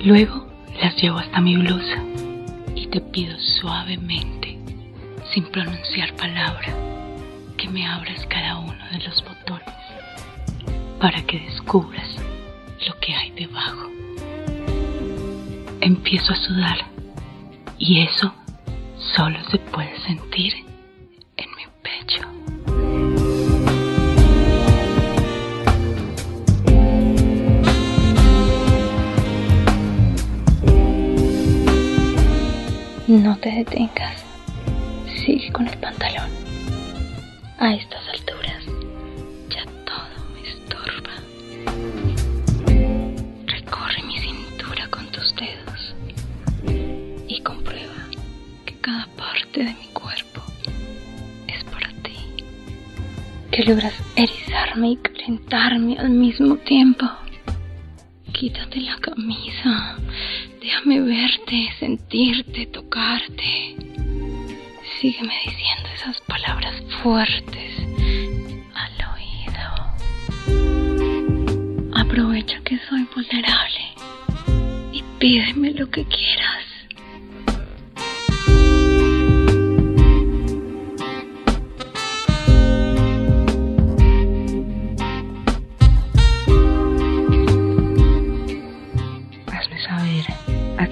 Luego 0.03 0.45
las 0.81 1.01
llevo 1.01 1.17
hasta 1.17 1.39
mi 1.39 1.55
blusa 1.55 2.03
y 2.75 2.87
te 2.87 2.99
pido 2.99 3.37
suavemente, 3.39 4.59
sin 5.33 5.45
pronunciar 5.45 6.13
palabra, 6.17 6.75
que 7.55 7.69
me 7.69 7.87
abras 7.87 8.25
cada 8.25 8.57
uno 8.57 8.83
de 8.91 8.97
los 8.99 9.23
botones 9.23 9.73
para 10.99 11.25
que 11.25 11.39
descubras 11.39 12.17
lo 12.85 12.99
que 12.99 13.15
hay 13.15 13.31
debajo. 13.31 13.89
Empiezo 15.79 16.33
a 16.33 16.35
sudar 16.35 16.79
y 17.77 18.01
eso 18.01 18.33
solo 19.15 19.39
se 19.51 19.57
puede 19.57 19.97
sentir 20.01 20.62
No 33.13 33.37
te 33.37 33.51
detengas. 33.51 34.23
Sigue 35.23 35.51
con 35.51 35.67
el 35.67 35.77
pantalón. 35.77 36.31
A 37.59 37.75
estas 37.75 38.01
alturas 38.09 38.63
ya 39.49 39.63
todo 39.85 40.17
me 40.33 40.41
estorba. 40.49 41.11
Recorre 43.45 44.01
mi 44.07 44.17
cintura 44.17 44.87
con 44.89 45.05
tus 45.11 45.35
dedos 45.35 45.93
y 47.27 47.39
comprueba 47.43 47.93
que 48.65 48.75
cada 48.81 49.05
parte 49.15 49.59
de 49.59 49.73
mi 49.75 49.87
cuerpo 49.93 50.41
es 51.47 51.63
para 51.65 51.89
ti. 52.01 52.17
Que 53.51 53.63
logras 53.63 53.93
erizarme 54.15 54.89
y 54.89 54.95
calentarme 54.97 55.99
al 55.99 56.09
mismo 56.09 56.55
tiempo. 56.57 57.05
Quítate 58.31 58.81
la 58.81 58.97
camisa. 58.97 59.92
Déjame 60.85 60.99
verte, 60.99 61.71
sentirte, 61.79 62.65
tocarte. 62.65 63.77
Sígueme 64.99 65.33
diciendo 65.45 65.87
esas 65.95 66.19
palabras 66.21 66.75
fuertes 67.01 67.79
al 68.75 68.91
oído. 69.13 69.63
Aprovecha 71.95 72.59
que 72.65 72.77
soy 72.89 73.07
vulnerable 73.15 73.93
y 74.91 75.01
pídeme 75.19 75.71
lo 75.71 75.89
que 75.89 76.03
quieras. 76.03 76.72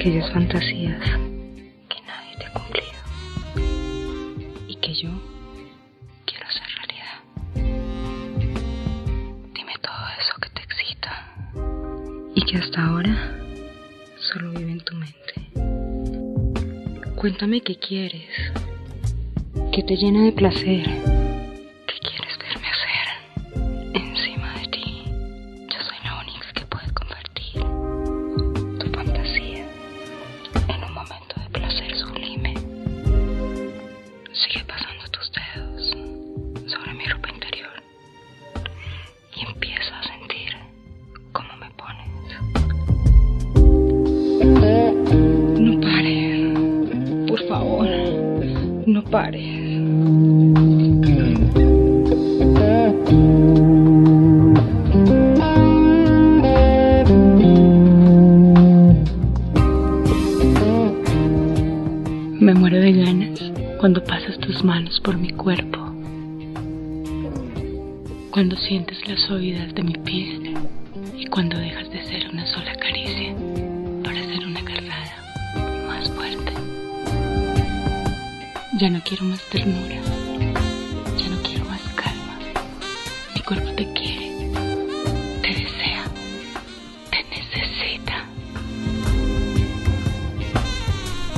Aquellas 0.01 0.31
fantasías 0.31 0.99
que 1.87 2.01
nadie 2.07 2.35
te 2.39 2.45
ha 2.47 2.53
cumplido 2.53 2.89
y 4.67 4.75
que 4.77 4.95
yo 4.95 5.09
quiero 6.25 6.47
hacer 6.47 6.63
realidad. 6.79 7.21
Dime 9.53 9.73
todo 9.79 10.07
eso 10.19 10.33
que 10.41 10.49
te 10.49 10.63
excita 10.63 11.35
y 12.33 12.41
que 12.41 12.57
hasta 12.57 12.83
ahora 12.83 13.37
solo 14.17 14.53
vive 14.53 14.71
en 14.71 14.79
tu 14.79 14.95
mente. 14.95 15.33
Cuéntame 17.15 17.61
qué 17.61 17.75
quieres, 17.75 18.25
qué 19.71 19.83
te 19.83 19.95
llena 19.97 20.23
de 20.23 20.31
placer, 20.31 20.89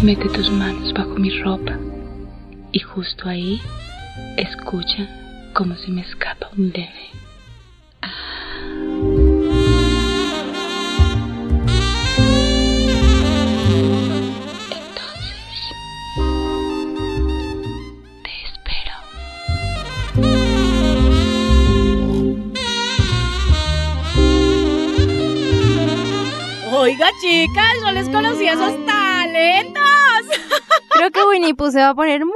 Mete 0.03 0.27
tus 0.27 0.51
manos 0.51 0.91
bajo 0.91 1.15
mi 1.15 1.29
ropa 1.39 1.77
y 2.73 2.79
justo 2.79 3.29
ahí 3.29 3.61
escucha 4.35 5.07
como 5.53 5.77
si 5.77 5.91
me 5.91 6.01
escapa 6.01 6.49
un 6.57 6.73
leve. 6.75 6.91
Oiga, 26.73 27.07
chicas, 27.21 27.73
yo 27.81 27.91
les 27.93 28.09
conocía 28.09 28.51
esos 28.51 28.85
talentos. 28.85 29.82
Creo 31.03 31.11
que 31.11 31.23
Winnie 31.25 31.53
Pooh 31.53 31.69
se 31.69 31.79
va 31.79 31.89
a 31.89 31.95
poner 31.95 32.23
muy 32.23 32.33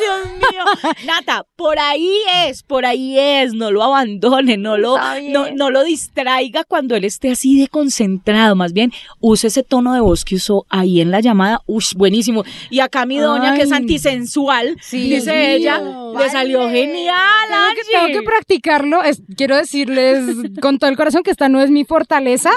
Dios 0.00 0.29
mío. 0.50 0.64
Nata, 1.06 1.44
por 1.56 1.78
ahí 1.78 2.12
es, 2.46 2.62
por 2.62 2.84
ahí 2.86 3.18
es. 3.18 3.54
No 3.54 3.70
lo 3.70 3.82
abandone, 3.82 4.56
no 4.56 4.76
lo, 4.76 4.96
no, 5.30 5.50
no 5.52 5.70
lo 5.70 5.84
distraiga 5.84 6.64
cuando 6.64 6.96
él 6.96 7.04
esté 7.04 7.30
así 7.30 7.58
de 7.58 7.68
concentrado. 7.68 8.54
Más 8.56 8.72
bien, 8.72 8.92
use 9.20 9.46
ese 9.48 9.62
tono 9.62 9.94
de 9.94 10.00
voz 10.00 10.24
que 10.24 10.36
usó 10.36 10.66
ahí 10.68 11.00
en 11.00 11.10
la 11.10 11.20
llamada. 11.20 11.60
Uy, 11.66 11.84
buenísimo. 11.96 12.44
Y 12.70 12.80
acá 12.80 13.06
mi 13.06 13.18
doña, 13.18 13.54
que 13.54 13.62
es 13.62 13.72
antisensual, 13.72 14.76
Sí. 14.80 15.08
dice 15.10 15.54
ella, 15.54 15.80
le 16.18 16.30
salió 16.30 16.68
genial, 16.68 17.16
Tengo 17.48 17.60
que, 17.74 17.80
Angie. 17.80 18.06
tengo 18.08 18.20
que 18.20 18.26
practicarlo. 18.26 19.02
Es- 19.02 19.22
quiero 19.36 19.56
decirles 19.56 20.24
con 20.60 20.78
todo 20.78 20.90
el 20.90 20.96
corazón 20.96 21.22
que 21.22 21.30
esta 21.30 21.48
no 21.48 21.60
es 21.60 21.70
mi 21.70 21.84
fortaleza, 21.84 22.50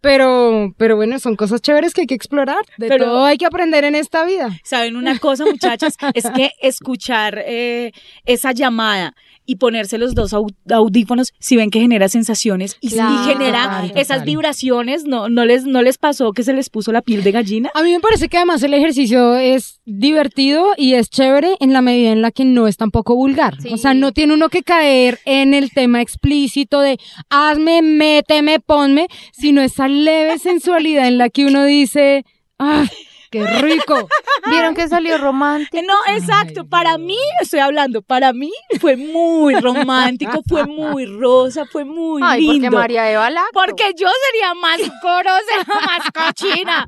pero, 0.00 0.74
pero 0.76 0.96
bueno, 0.96 1.18
son 1.18 1.36
cosas 1.36 1.60
chéveres 1.60 1.92
que 1.94 2.02
hay 2.02 2.06
que 2.06 2.14
explorar. 2.14 2.64
De 2.78 2.88
Pero- 2.88 3.04
todo 3.06 3.24
hay 3.24 3.36
que 3.38 3.46
aprender 3.46 3.84
en 3.84 3.94
esta 3.94 4.24
vida. 4.24 4.50
¿Saben 4.64 4.96
una 4.96 5.18
cosa, 5.18 5.44
muchachas? 5.44 5.96
es 6.14 6.30
que 6.34 6.52
escuchar 6.60 7.39
eh, 7.46 7.92
esa 8.24 8.52
llamada 8.52 9.14
y 9.46 9.56
ponerse 9.56 9.98
los 9.98 10.14
dos 10.14 10.32
au- 10.32 10.54
audífonos, 10.70 11.32
si 11.40 11.56
ven 11.56 11.70
que 11.70 11.80
genera 11.80 12.08
sensaciones 12.08 12.76
y, 12.80 12.88
y 12.88 12.90
Claro, 12.90 13.24
genera 13.24 13.90
esas 13.96 14.24
vibraciones, 14.24 15.04
¿no, 15.04 15.28
no, 15.28 15.44
les, 15.44 15.64
¿no 15.64 15.82
les 15.82 15.98
pasó 15.98 16.32
que 16.32 16.44
se 16.44 16.52
les 16.52 16.70
puso 16.70 16.92
la 16.92 17.02
piel 17.02 17.24
de 17.24 17.32
gallina? 17.32 17.70
A 17.74 17.82
mí 17.82 17.90
me 17.90 17.98
parece 17.98 18.28
que 18.28 18.36
además 18.36 18.62
el 18.62 18.74
ejercicio 18.74 19.34
es 19.36 19.80
divertido 19.86 20.68
y 20.76 20.94
es 20.94 21.10
chévere 21.10 21.56
en 21.58 21.72
la 21.72 21.80
medida 21.82 22.12
en 22.12 22.22
la 22.22 22.30
que 22.30 22.44
no 22.44 22.68
es 22.68 22.76
tampoco 22.76 23.16
vulgar. 23.16 23.60
Sí. 23.60 23.70
O 23.72 23.76
sea, 23.76 23.92
no 23.92 24.12
tiene 24.12 24.34
uno 24.34 24.50
que 24.50 24.62
caer 24.62 25.18
en 25.24 25.52
el 25.54 25.70
tema 25.72 26.00
explícito 26.00 26.80
de 26.80 26.98
hazme, 27.28 27.82
méteme, 27.82 28.60
ponme, 28.60 29.08
sino 29.32 29.62
esa 29.62 29.88
leve 29.88 30.38
sensualidad 30.38 31.08
en 31.08 31.18
la 31.18 31.28
que 31.28 31.46
uno 31.46 31.64
dice, 31.64 32.24
ah, 32.60 32.84
qué 33.30 33.46
rico. 33.46 34.08
¿Vieron 34.50 34.74
que 34.74 34.88
salió 34.88 35.18
romántico? 35.18 35.82
No, 35.86 35.94
exacto. 36.14 36.66
Para 36.66 36.98
mí, 36.98 37.18
estoy 37.40 37.60
hablando, 37.60 38.02
para 38.02 38.32
mí 38.32 38.50
fue 38.80 38.96
muy 38.96 39.54
romántico, 39.54 40.42
fue 40.48 40.66
muy 40.66 41.06
rosa, 41.06 41.64
fue 41.66 41.84
muy 41.84 42.22
Ay, 42.24 42.40
lindo. 42.40 42.54
porque 42.54 42.70
María 42.70 43.10
Eva 43.10 43.30
Lacto. 43.30 43.50
Porque 43.52 43.92
yo 43.96 44.08
sería 44.26 44.54
más 44.54 44.78
grosera, 44.78 45.80
más 45.86 46.10
cochina. 46.34 46.86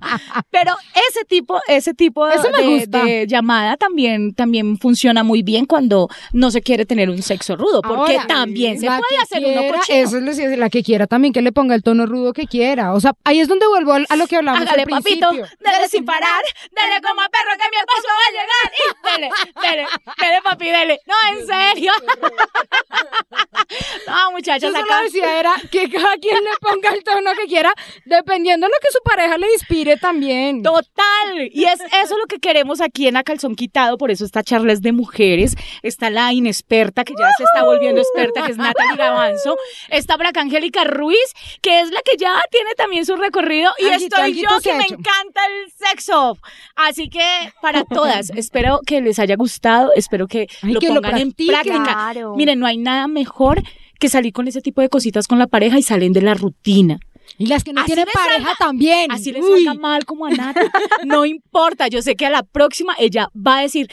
Pero 0.50 0.74
ese 1.10 1.24
tipo, 1.24 1.60
ese 1.68 1.94
tipo 1.94 2.26
de, 2.26 3.26
llamada 3.28 3.76
también, 3.76 4.34
también 4.34 4.78
funciona 4.78 5.22
muy 5.22 5.42
bien 5.42 5.66
cuando 5.66 6.08
no 6.32 6.50
se 6.50 6.62
quiere 6.62 6.86
tener 6.86 7.10
un 7.10 7.22
sexo 7.22 7.56
rudo, 7.56 7.82
porque 7.82 8.14
Ahora, 8.16 8.26
también 8.26 8.78
se 8.80 8.86
puede 8.86 9.18
hacer 9.22 9.44
uno 9.44 9.60
quiera, 9.60 9.78
cochino. 9.78 9.98
Eso 9.98 10.16
es 10.18 10.22
lo 10.24 10.32
que- 10.34 10.56
la 10.56 10.70
que 10.70 10.82
quiera 10.82 11.06
también, 11.06 11.32
que 11.32 11.42
le 11.42 11.52
ponga 11.52 11.74
el 11.74 11.82
tono 11.82 12.06
rudo 12.06 12.32
que 12.32 12.46
quiera. 12.46 12.92
O 12.94 13.00
sea, 13.00 13.12
ahí 13.24 13.40
es 13.40 13.48
donde 13.48 13.66
vuelvo 13.66 13.92
a 13.92 14.16
lo 14.16 14.26
que 14.26 14.36
hablamos 14.36 14.62
Hágale, 14.62 14.82
al 14.82 14.88
papito, 14.88 15.28
principio. 15.30 15.58
dele 15.60 15.88
sin 15.88 16.04
parar, 16.04 16.31
dele 16.70 17.00
como 17.02 17.20
a 17.20 17.28
perro 17.28 17.52
que 17.58 17.68
mi 17.70 17.76
esposo 17.76 18.08
va 18.08 18.26
a 18.28 18.32
llegar. 18.32 18.72
Y 18.78 19.10
dele, 19.10 19.30
dele, 19.62 19.86
dele, 20.18 20.42
papi, 20.42 20.70
dele. 20.70 21.00
No, 21.06 21.14
en 21.32 21.46
serio. 21.46 21.92
No, 24.06 24.32
muchachos, 24.32 24.70
Yo 24.70 24.78
solo 24.78 24.84
acá. 24.92 25.02
decía 25.04 25.40
era 25.40 25.54
que 25.70 25.88
cada 25.90 26.16
quien 26.16 26.42
le 26.44 26.50
ponga 26.60 26.90
el 26.90 27.02
tono 27.04 27.30
que 27.34 27.46
quiera, 27.46 27.72
dependiendo 28.04 28.66
de 28.66 28.70
lo 28.72 28.76
que 28.82 28.92
su 28.92 28.98
pareja 29.02 29.38
le 29.38 29.50
inspire 29.52 29.96
también. 29.96 30.62
Total, 30.62 31.48
y 31.50 31.64
es 31.64 31.80
eso 32.02 32.18
lo 32.18 32.26
que 32.26 32.38
queremos 32.38 32.80
aquí 32.80 33.08
en 33.08 33.16
A 33.16 33.22
Calzón 33.22 33.54
Quitado, 33.54 33.96
por 33.96 34.10
eso 34.10 34.24
esta 34.24 34.42
charla 34.42 34.72
es 34.72 34.82
de 34.82 34.92
mujeres, 34.92 35.54
está 35.82 36.10
la 36.10 36.32
inexperta 36.32 37.04
que 37.04 37.14
ya 37.18 37.30
se 37.36 37.44
está 37.44 37.64
volviendo 37.64 38.00
experta, 38.00 38.44
que 38.44 38.52
es 38.52 38.58
Natalie 38.58 38.96
Gavanzo, 38.96 39.56
está 39.88 40.16
Braca 40.16 40.40
Angélica 40.40 40.84
Ruiz, 40.84 41.32
que 41.62 41.80
es 41.80 41.90
la 41.90 42.02
que 42.02 42.16
ya 42.18 42.42
tiene 42.50 42.74
también 42.74 43.06
su 43.06 43.16
recorrido, 43.16 43.72
y 43.78 43.86
estoy 43.86 44.34
yo 44.42 44.48
que 44.62 44.74
me 44.74 44.84
hecho. 44.84 44.94
encanta 44.94 45.46
el 45.46 45.72
sexo. 45.72 46.21
Así 46.76 47.08
que 47.08 47.22
para 47.60 47.84
todas, 47.98 48.30
espero 48.30 48.80
que 48.86 49.00
les 49.00 49.18
haya 49.18 49.36
gustado, 49.36 49.92
espero 49.94 50.26
que 50.26 50.48
Ay, 50.62 50.72
lo 50.72 50.80
que 50.80 50.88
lo 50.88 51.02
pongan 51.02 51.18
en 51.18 51.32
práctica. 51.32 51.84
Claro. 51.84 52.34
Miren, 52.36 52.58
no 52.58 52.66
hay 52.66 52.78
nada 52.78 53.06
mejor 53.08 53.62
que 53.98 54.08
salir 54.08 54.32
con 54.32 54.48
ese 54.48 54.60
tipo 54.60 54.80
de 54.80 54.88
cositas 54.88 55.28
con 55.28 55.38
la 55.38 55.46
pareja 55.46 55.78
y 55.78 55.82
salen 55.82 56.12
de 56.12 56.22
la 56.22 56.34
rutina. 56.34 56.98
Y 57.38 57.46
las 57.46 57.64
que 57.64 57.72
no 57.72 57.80
Así 57.80 57.86
tienen 57.88 58.04
les 58.06 58.14
pareja 58.14 58.44
salga- 58.50 58.56
también. 58.58 59.10
Así 59.10 59.32
le 59.32 59.40
Uy. 59.40 59.64
salga 59.64 59.80
mal 59.80 60.04
como 60.04 60.26
a 60.26 60.30
Nata. 60.30 60.60
No 61.04 61.24
importa. 61.24 61.88
Yo 61.88 62.02
sé 62.02 62.14
que 62.16 62.26
a 62.26 62.30
la 62.30 62.42
próxima 62.42 62.94
ella 62.98 63.28
va 63.34 63.58
a 63.58 63.62
decir, 63.62 63.88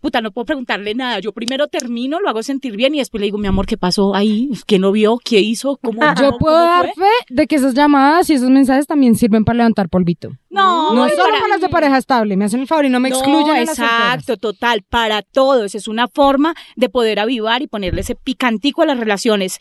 puta, 0.00 0.20
no 0.20 0.30
puedo 0.32 0.44
preguntarle 0.46 0.94
nada. 0.94 1.18
Yo 1.20 1.32
primero 1.32 1.68
termino, 1.68 2.20
lo 2.20 2.28
hago 2.28 2.42
sentir 2.42 2.76
bien 2.76 2.94
y 2.94 2.98
después 2.98 3.20
le 3.20 3.26
digo, 3.26 3.38
mi 3.38 3.46
amor, 3.48 3.66
¿qué 3.66 3.76
pasó 3.76 4.14
ahí? 4.14 4.50
¿Quién 4.66 4.82
lo 4.82 4.92
vio? 4.92 5.18
¿Qué 5.22 5.40
hizo? 5.40 5.76
¿Cómo? 5.82 6.00
Yo 6.20 6.38
puedo 6.38 6.54
cómo 6.56 6.64
dar 6.64 6.92
fue? 6.94 7.04
fe 7.04 7.34
de 7.34 7.46
que 7.46 7.56
esas 7.56 7.74
llamadas 7.74 8.28
y 8.30 8.34
esos 8.34 8.50
mensajes 8.50 8.86
también 8.86 9.16
sirven 9.16 9.44
para 9.44 9.58
levantar 9.58 9.88
polvito. 9.88 10.30
No, 10.50 10.94
No 10.94 11.08
solo 11.08 11.22
para- 11.24 11.36
para 11.40 11.48
las 11.48 11.60
de 11.60 11.68
pareja 11.68 11.98
estable, 11.98 12.36
me 12.36 12.44
hacen 12.44 12.60
el 12.60 12.66
favor 12.68 12.84
y 12.84 12.88
no 12.88 13.00
me 13.00 13.10
No, 13.10 13.16
excluyan 13.16 13.56
a 13.56 13.60
las 13.60 13.70
exacto, 13.70 14.36
total, 14.36 14.82
para 14.88 15.22
todos. 15.22 15.74
Es 15.74 15.88
una 15.88 16.06
forma 16.06 16.54
de 16.76 16.88
poder 16.88 17.18
avivar 17.18 17.60
y 17.62 17.66
ponerle 17.66 18.02
ese 18.02 18.14
picantico 18.14 18.82
a 18.82 18.86
las 18.86 18.98
relaciones. 18.98 19.58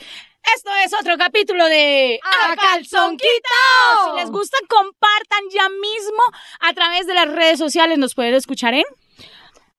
Esto 0.56 0.70
es 0.86 0.94
otro 1.00 1.18
capítulo 1.18 1.66
de 1.66 2.20
A 2.24 2.56
Calzón 2.56 3.18
Quitao. 3.18 4.16
Si 4.16 4.22
les 4.22 4.30
gusta, 4.30 4.58
compartan 4.68 5.40
ya 5.54 5.70
mismo 5.70 6.22
a 6.60 6.74
través 6.74 7.08
de 7.08 7.14
las 7.14 7.30
redes 7.30 7.58
sociales. 7.60 7.98
Nos 7.98 8.14
pueden 8.16 8.34
escuchar 8.36 8.74
en 8.74 8.84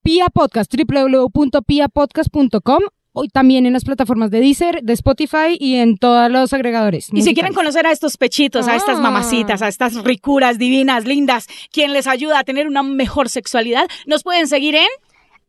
Pia 0.02 0.26
Podcast, 0.32 0.72
www.piapodcast.com 0.74 2.80
Hoy 3.16 3.28
también 3.28 3.64
en 3.64 3.72
las 3.74 3.84
plataformas 3.84 4.32
de 4.32 4.40
Deezer, 4.40 4.80
de 4.82 4.92
Spotify 4.92 5.56
y 5.60 5.76
en 5.76 5.98
todos 5.98 6.28
los 6.32 6.52
agregadores. 6.52 7.10
Y 7.12 7.22
si 7.22 7.32
quieren 7.32 7.54
conocer 7.54 7.86
a 7.86 7.92
estos 7.92 8.16
pechitos, 8.16 8.66
a 8.66 8.74
estas 8.74 8.98
Ah. 8.98 9.02
mamacitas, 9.02 9.62
a 9.62 9.68
estas 9.68 9.94
ricuras 10.02 10.58
divinas, 10.58 11.04
lindas, 11.04 11.46
quien 11.70 11.92
les 11.92 12.08
ayuda 12.08 12.40
a 12.40 12.44
tener 12.44 12.66
una 12.66 12.82
mejor 12.82 13.28
sexualidad, 13.28 13.86
nos 14.06 14.24
pueden 14.24 14.48
seguir 14.48 14.74
en 14.74 14.88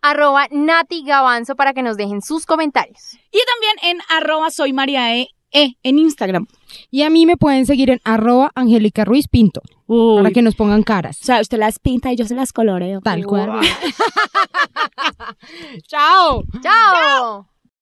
Arroba 0.09 0.47
Nati 0.51 1.03
Gavanzo 1.03 1.55
para 1.55 1.73
que 1.73 1.81
nos 1.83 1.97
dejen 1.97 2.21
sus 2.21 2.45
comentarios. 2.45 3.17
y 3.31 3.39
también 3.51 3.95
en 3.95 4.01
arroba 4.09 4.49
soy 4.51 4.73
María 4.73 5.15
E, 5.17 5.27
E 5.51 5.75
en 5.83 5.99
Instagram. 5.99 6.47
Y 6.91 7.03
a 7.03 7.09
mí 7.09 7.25
me 7.25 7.37
pueden 7.37 7.65
seguir 7.65 7.89
en 7.89 7.99
arroba 8.03 8.51
Angélica 8.55 9.05
Ruiz 9.05 9.27
Pinto, 9.27 9.61
Uy. 9.87 10.17
para 10.17 10.31
que 10.31 10.41
nos 10.41 10.55
pongan 10.55 10.83
caras. 10.83 11.19
O 11.21 11.25
sea, 11.25 11.39
usted 11.41 11.57
las 11.57 11.79
pinta 11.79 12.11
y 12.11 12.15
yo 12.17 12.25
se 12.25 12.35
las 12.35 12.51
coloreo. 12.53 13.01
Tal 13.01 13.25
cual. 13.25 13.61
Chao. 15.87 16.43
¡Chao! 16.61 17.54